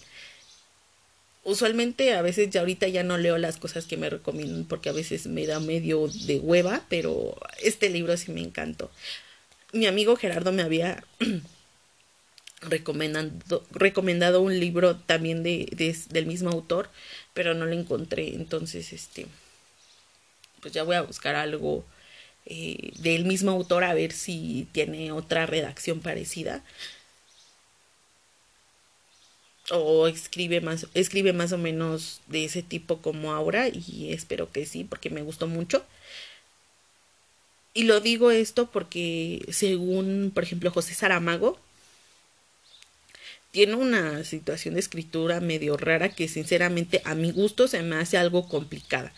Usualmente 1.44 2.14
a 2.14 2.22
veces 2.22 2.50
ya 2.52 2.60
ahorita 2.60 2.88
ya 2.88 3.04
no 3.04 3.18
leo 3.18 3.38
las 3.38 3.58
cosas 3.58 3.86
que 3.86 3.98
me 3.98 4.10
recomiendan 4.10 4.66
porque 4.66 4.90
a 4.90 4.94
veces 4.94 5.26
me 5.28 5.48
da 5.48 5.60
medio 5.60 6.08
de 6.08 6.40
hueva, 6.40 6.86
pero 6.90 7.36
este 7.64 7.90
libro 7.90 8.16
sí 8.18 8.32
me 8.32 8.42
encantó. 8.42 8.92
Mi 9.74 9.88
amigo 9.88 10.16
Gerardo 10.18 10.52
me 10.52 10.62
había 10.62 11.04
recomendado, 12.62 13.64
recomendado 13.72 14.42
un 14.42 14.60
libro 14.60 14.96
también 14.96 15.44
de, 15.44 15.96
del 16.10 16.26
mismo 16.26 16.50
autor, 16.50 16.90
pero 17.34 17.54
no 17.54 17.66
lo 17.66 17.74
encontré. 17.74 18.36
Entonces, 18.36 18.94
este, 18.94 19.28
pues 20.62 20.74
ya 20.74 20.84
voy 20.84 20.96
a 20.96 21.02
buscar 21.02 21.36
algo 21.36 21.86
eh, 22.46 22.92
del 23.00 23.26
mismo 23.26 23.52
autor 23.52 23.84
a 23.84 23.94
ver 23.94 24.12
si 24.14 24.68
tiene 24.72 25.12
otra 25.12 25.46
redacción 25.46 26.00
parecida. 26.02 26.64
O 29.72 30.08
escribe 30.08 30.60
más, 30.60 30.88
escribe 30.94 31.34
más 31.34 31.52
o 31.54 31.58
menos 31.58 32.22
de 32.28 32.46
ese 32.46 32.62
tipo 32.62 33.02
como 33.02 33.32
ahora 33.32 33.70
y 33.70 34.12
espero 34.12 34.52
que 34.52 34.66
sí, 34.66 34.84
porque 34.84 35.10
me 35.10 35.22
gustó 35.22 35.48
mucho. 35.48 35.86
Y 37.74 37.84
lo 37.84 38.02
digo 38.02 38.32
esto 38.32 38.70
porque 38.70 39.46
según, 39.52 40.32
por 40.34 40.44
ejemplo, 40.44 40.72
José 40.72 40.94
Saramago, 40.94 41.58
tiene 43.52 43.76
una 43.76 44.24
situación 44.24 44.74
de 44.74 44.80
escritura 44.80 45.40
medio 45.42 45.78
rara 45.78 46.10
que 46.10 46.28
sinceramente 46.28 47.02
a 47.06 47.16
mi 47.16 47.32
gusto 47.32 47.68
se 47.68 47.84
me 47.84 47.98
hace 47.98 48.18
algo 48.18 48.48
complicada. 48.48 49.14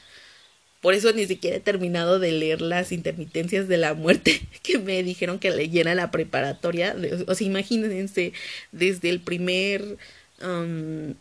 Por 0.81 0.93
eso 0.93 1.13
ni 1.13 1.25
siquiera 1.25 1.55
he 1.55 1.61
terminado 1.61 2.19
de 2.19 2.33
leer 2.33 2.61
las 2.61 2.91
intermitencias 2.91 3.69
de 3.69 3.77
la 3.77 3.93
muerte 3.93 4.41
que 4.63 4.79
me 4.79 5.01
dijeron 5.03 5.39
que 5.39 5.51
leyera 5.51 5.95
la 5.95 6.11
preparatoria. 6.11 6.95
O 7.27 7.35
sea, 7.35 7.47
imagínense, 7.47 8.33
desde 8.73 9.09
el 9.09 9.21
primer 9.21 9.97
um, 10.41 11.13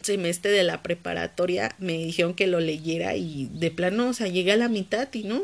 semestre 0.00 0.52
de 0.52 0.62
la 0.62 0.82
preparatoria 0.82 1.74
me 1.78 1.98
dijeron 1.98 2.34
que 2.34 2.46
lo 2.46 2.60
leyera 2.60 3.16
y 3.16 3.50
de 3.52 3.70
plano, 3.70 4.08
o 4.08 4.14
sea, 4.14 4.28
llegué 4.28 4.52
a 4.52 4.56
la 4.56 4.68
mitad 4.68 5.08
y 5.12 5.24
no. 5.24 5.42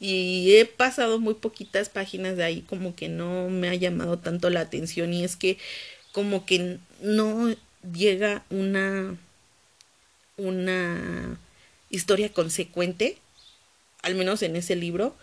Y 0.00 0.56
he 0.56 0.64
pasado 0.64 1.20
muy 1.20 1.34
poquitas 1.34 1.88
páginas 1.88 2.36
de 2.36 2.44
ahí 2.44 2.62
como 2.62 2.96
que 2.96 3.08
no 3.08 3.50
me 3.50 3.68
ha 3.68 3.74
llamado 3.74 4.18
tanto 4.18 4.50
la 4.50 4.60
atención 4.60 5.12
y 5.12 5.24
es 5.24 5.36
que 5.36 5.58
como 6.16 6.46
que 6.46 6.78
no 7.02 7.54
llega 7.92 8.42
una 8.48 9.18
una 10.38 11.38
historia 11.90 12.32
consecuente, 12.32 13.18
al 14.00 14.14
menos 14.14 14.40
en 14.40 14.56
ese 14.56 14.76
libro, 14.76 15.14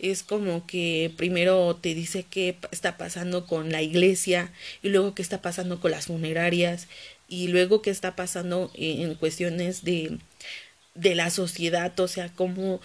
es 0.00 0.24
como 0.24 0.66
que 0.66 1.12
primero 1.16 1.76
te 1.76 1.94
dice 1.94 2.26
qué 2.28 2.56
está 2.72 2.96
pasando 2.96 3.46
con 3.46 3.70
la 3.70 3.80
iglesia 3.80 4.52
y 4.82 4.88
luego 4.88 5.14
qué 5.14 5.22
está 5.22 5.40
pasando 5.40 5.78
con 5.78 5.92
las 5.92 6.06
funerarias 6.06 6.88
y 7.28 7.46
luego 7.46 7.80
qué 7.80 7.90
está 7.90 8.16
pasando 8.16 8.72
en 8.74 9.14
cuestiones 9.14 9.84
de, 9.84 10.18
de 10.96 11.14
la 11.14 11.30
sociedad, 11.30 11.98
o 12.00 12.08
sea, 12.08 12.28
cómo 12.34 12.80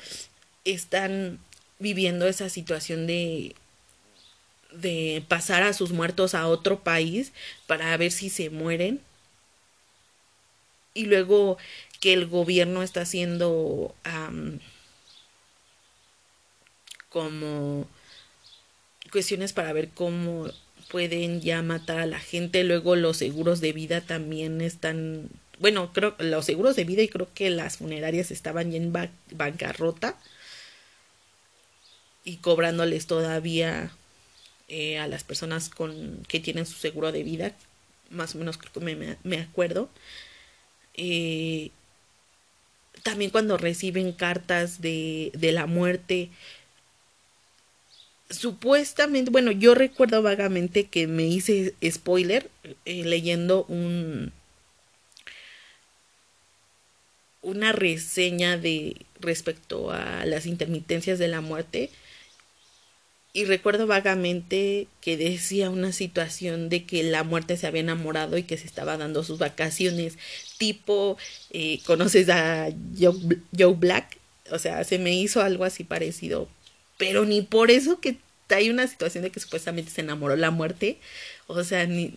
están 0.66 1.40
viviendo 1.80 2.28
esa 2.28 2.48
situación 2.50 3.08
de 3.08 3.56
de 4.82 5.24
pasar 5.28 5.64
a 5.64 5.74
sus 5.74 5.92
muertos 5.92 6.36
a 6.36 6.48
otro 6.48 6.80
país 6.80 7.32
para 7.68 7.96
ver 7.98 8.12
si 8.12 8.30
se 8.30 8.50
mueren 8.50 9.02
y 10.94 11.06
luego 11.06 11.58
que 12.00 12.14
el 12.14 12.26
gobierno 12.26 12.82
está 12.82 13.02
haciendo 13.02 13.94
como 17.10 17.88
cuestiones 19.12 19.54
para 19.54 19.72
ver 19.74 19.90
cómo 19.90 20.50
pueden 20.90 21.42
ya 21.42 21.62
matar 21.62 22.00
a 22.00 22.06
la 22.06 22.20
gente. 22.20 22.64
Luego 22.64 22.96
los 22.96 23.18
seguros 23.18 23.62
de 23.62 23.74
vida 23.74 24.02
también 24.02 24.62
están, 24.62 25.30
bueno, 25.60 25.92
creo 25.94 26.16
los 26.20 26.46
seguros 26.46 26.76
de 26.76 26.86
vida 26.86 27.02
y 27.02 27.10
creo 27.10 27.28
que 27.34 27.50
las 27.50 27.78
funerarias 27.78 28.32
estaban 28.32 28.72
ya 28.72 28.78
en 28.78 28.94
bancarrota 29.32 30.18
y 32.24 32.38
cobrándoles 32.38 33.08
todavía 33.08 33.92
eh, 34.68 34.98
a 34.98 35.08
las 35.08 35.24
personas 35.24 35.70
con 35.70 36.24
que 36.28 36.40
tienen 36.40 36.66
su 36.66 36.76
seguro 36.76 37.12
de 37.12 37.24
vida, 37.24 37.54
más 38.10 38.36
o 38.36 38.40
menos 38.40 38.58
creo 38.58 38.74
que 38.74 39.18
me, 39.24 39.38
acuerdo. 39.40 39.90
Eh, 40.96 41.72
también 43.04 43.32
cuando 43.32 43.58
reciben 43.58 44.14
cartas 44.14 44.82
de, 44.82 45.32
de 45.36 45.52
la 45.52 45.66
muerte, 45.68 46.30
supuestamente, 48.30 49.32
bueno, 49.32 49.52
yo 49.52 49.76
recuerdo 49.76 50.22
vagamente 50.22 50.86
que 50.86 51.08
me 51.08 51.24
hice 51.24 51.76
spoiler 51.90 52.50
eh, 52.86 53.04
leyendo 53.04 53.66
un 53.66 54.32
una 57.42 57.72
reseña 57.72 58.58
de 58.58 58.96
respecto 59.20 59.92
a 59.92 60.26
las 60.26 60.48
intermitencias 60.48 61.20
de 61.20 61.28
la 61.28 61.42
muerte 61.42 61.92
y 63.36 63.44
recuerdo 63.44 63.86
vagamente 63.86 64.88
que 65.02 65.18
decía 65.18 65.70
una 65.70 65.92
situación 65.92 66.70
de 66.70 66.86
que 66.86 67.04
la 67.04 67.26
muerte 67.26 67.58
se 67.58 67.68
había 67.68 67.82
enamorado 67.82 68.38
y 68.38 68.44
que 68.44 68.58
se 68.58 68.66
estaba 68.66 68.96
dando 68.96 69.26
sus 69.26 69.40
vacaciones, 69.40 70.18
tipo, 70.58 71.18
eh, 71.52 71.82
¿conoces 71.86 72.30
a 72.30 72.70
Joe, 72.98 73.74
Black? 73.74 74.18
O 74.52 74.58
sea, 74.58 74.86
se 74.86 75.00
me 75.00 75.14
hizo 75.14 75.42
algo 75.42 75.66
así 75.66 75.84
parecido, 75.84 76.48
pero 76.98 77.26
ni 77.26 77.42
por 77.42 77.72
eso 77.72 78.00
que 78.00 78.16
hay 78.48 78.70
una 78.70 78.88
situación 78.88 79.26
de 79.26 79.32
que 79.32 79.42
supuestamente 79.42 79.92
se 79.92 80.00
enamoró 80.00 80.38
la 80.38 80.52
muerte, 80.52 80.98
o 81.48 81.62
sea, 81.66 81.86
ni, 81.88 82.14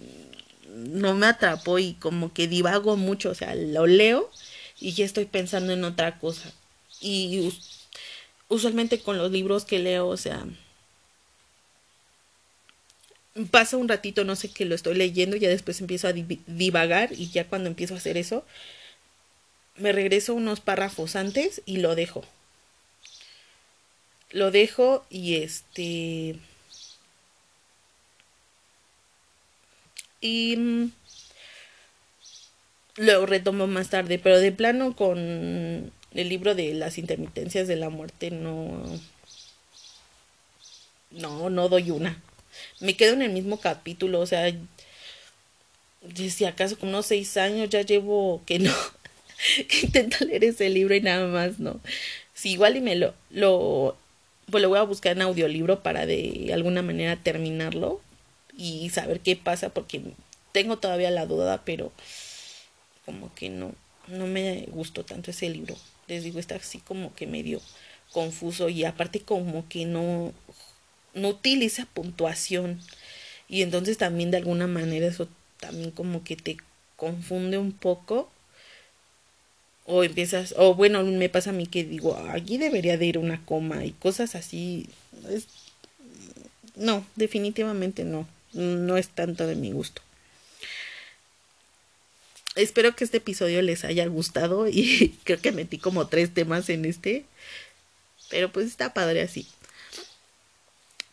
no 0.68 1.16
me 1.16 1.26
atrapó 1.26 1.80
y 1.80 1.94
como 1.94 2.32
que 2.32 2.46
divago 2.46 2.96
mucho, 2.96 3.30
o 3.30 3.34
sea, 3.34 3.56
lo 3.56 3.88
leo 3.88 4.30
y 4.78 4.92
ya 4.92 5.04
estoy 5.04 5.24
pensando 5.24 5.72
en 5.72 5.82
otra 5.82 6.20
cosa. 6.20 6.52
Y 7.00 7.52
usualmente 8.46 9.00
con 9.00 9.18
los 9.18 9.32
libros 9.32 9.64
que 9.64 9.80
leo, 9.80 10.06
o 10.06 10.16
sea, 10.16 10.46
pasa 13.46 13.76
un 13.76 13.88
ratito, 13.88 14.24
no 14.24 14.36
sé 14.36 14.50
qué 14.50 14.64
lo 14.64 14.74
estoy 14.74 14.94
leyendo, 14.94 15.36
ya 15.36 15.48
después 15.48 15.80
empiezo 15.80 16.08
a 16.08 16.12
divagar 16.12 17.12
y 17.12 17.30
ya 17.30 17.46
cuando 17.46 17.68
empiezo 17.68 17.94
a 17.94 17.98
hacer 17.98 18.16
eso, 18.16 18.44
me 19.76 19.92
regreso 19.92 20.34
unos 20.34 20.60
párrafos 20.60 21.16
antes 21.16 21.62
y 21.66 21.78
lo 21.78 21.94
dejo. 21.94 22.24
Lo 24.30 24.50
dejo 24.50 25.06
y 25.10 25.36
este... 25.36 26.36
Y 30.20 30.56
mm, 30.56 30.92
lo 32.96 33.26
retomo 33.26 33.68
más 33.68 33.90
tarde, 33.90 34.18
pero 34.18 34.40
de 34.40 34.50
plano 34.50 34.96
con 34.96 35.92
el 36.12 36.28
libro 36.28 36.54
de 36.54 36.74
las 36.74 36.98
intermitencias 36.98 37.68
de 37.68 37.76
la 37.76 37.88
muerte 37.88 38.30
no... 38.30 38.82
No, 41.10 41.48
no 41.48 41.68
doy 41.70 41.90
una 41.90 42.20
me 42.80 42.94
quedo 42.96 43.14
en 43.14 43.22
el 43.22 43.30
mismo 43.30 43.60
capítulo, 43.60 44.20
o 44.20 44.26
sea, 44.26 44.52
si 46.14 46.44
acaso 46.44 46.78
con 46.78 46.90
unos 46.90 47.06
seis 47.06 47.36
años 47.36 47.68
ya 47.70 47.82
llevo 47.82 48.42
que 48.46 48.58
no, 48.58 48.74
que 49.68 49.86
intento 49.86 50.24
leer 50.24 50.44
ese 50.44 50.68
libro 50.70 50.94
y 50.94 51.00
nada 51.00 51.26
más, 51.26 51.58
¿no? 51.58 51.80
Si 52.34 52.50
igual 52.52 52.76
y 52.76 52.80
me 52.80 52.94
lo, 52.94 53.14
lo, 53.30 53.96
pues 54.50 54.62
lo 54.62 54.68
voy 54.68 54.78
a 54.78 54.82
buscar 54.82 55.16
en 55.16 55.22
audiolibro 55.22 55.82
para 55.82 56.06
de 56.06 56.50
alguna 56.52 56.82
manera 56.82 57.16
terminarlo 57.16 58.00
y 58.56 58.90
saber 58.90 59.20
qué 59.20 59.36
pasa, 59.36 59.70
porque 59.70 60.02
tengo 60.52 60.78
todavía 60.78 61.10
la 61.10 61.26
duda, 61.26 61.62
pero 61.64 61.92
como 63.04 63.34
que 63.34 63.48
no, 63.48 63.72
no 64.08 64.26
me 64.26 64.66
gustó 64.68 65.04
tanto 65.04 65.30
ese 65.30 65.48
libro. 65.48 65.76
Les 66.08 66.24
digo, 66.24 66.38
está 66.40 66.56
así 66.56 66.78
como 66.78 67.14
que 67.14 67.26
medio 67.26 67.60
confuso 68.12 68.68
y 68.68 68.84
aparte 68.84 69.20
como 69.20 69.68
que 69.68 69.84
no 69.84 70.32
no 71.18 71.28
utiliza 71.28 71.86
puntuación. 71.86 72.80
Y 73.48 73.62
entonces 73.62 73.98
también 73.98 74.30
de 74.30 74.38
alguna 74.38 74.66
manera 74.66 75.06
eso 75.06 75.28
también 75.60 75.90
como 75.90 76.24
que 76.24 76.36
te 76.36 76.56
confunde 76.96 77.58
un 77.58 77.72
poco. 77.72 78.30
O 79.86 80.04
empiezas 80.04 80.54
o 80.58 80.74
bueno 80.74 81.02
me 81.02 81.30
pasa 81.30 81.50
a 81.50 81.54
mí 81.54 81.66
que 81.66 81.82
digo 81.82 82.14
aquí 82.30 82.58
debería 82.58 82.98
de 82.98 83.06
ir 83.06 83.18
una 83.18 83.44
coma 83.44 83.84
y 83.84 83.92
cosas 83.92 84.34
así. 84.34 84.88
No 86.76 87.04
definitivamente 87.16 88.04
no 88.04 88.28
no 88.52 88.96
es 88.96 89.08
tanto 89.08 89.46
de 89.46 89.54
mi 89.54 89.72
gusto. 89.72 90.02
Espero 92.54 92.94
que 92.96 93.04
este 93.04 93.18
episodio 93.18 93.62
les 93.62 93.84
haya 93.84 94.06
gustado 94.06 94.68
y 94.68 95.16
creo 95.24 95.40
que 95.40 95.52
metí 95.52 95.78
como 95.78 96.08
tres 96.08 96.34
temas 96.34 96.68
en 96.68 96.84
este 96.84 97.24
pero 98.30 98.52
pues 98.52 98.66
está 98.66 98.92
padre 98.92 99.22
así 99.22 99.46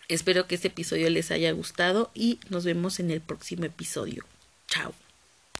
Espero 0.07 0.47
que 0.47 0.55
este 0.55 0.67
episodio 0.67 1.09
les 1.09 1.31
haya 1.31 1.51
gustado 1.51 2.11
y 2.13 2.39
nos 2.49 2.65
vemos 2.65 2.99
en 2.99 3.11
el 3.11 3.21
próximo 3.21 3.65
episodio. 3.65 4.25
Chao. 4.67 4.93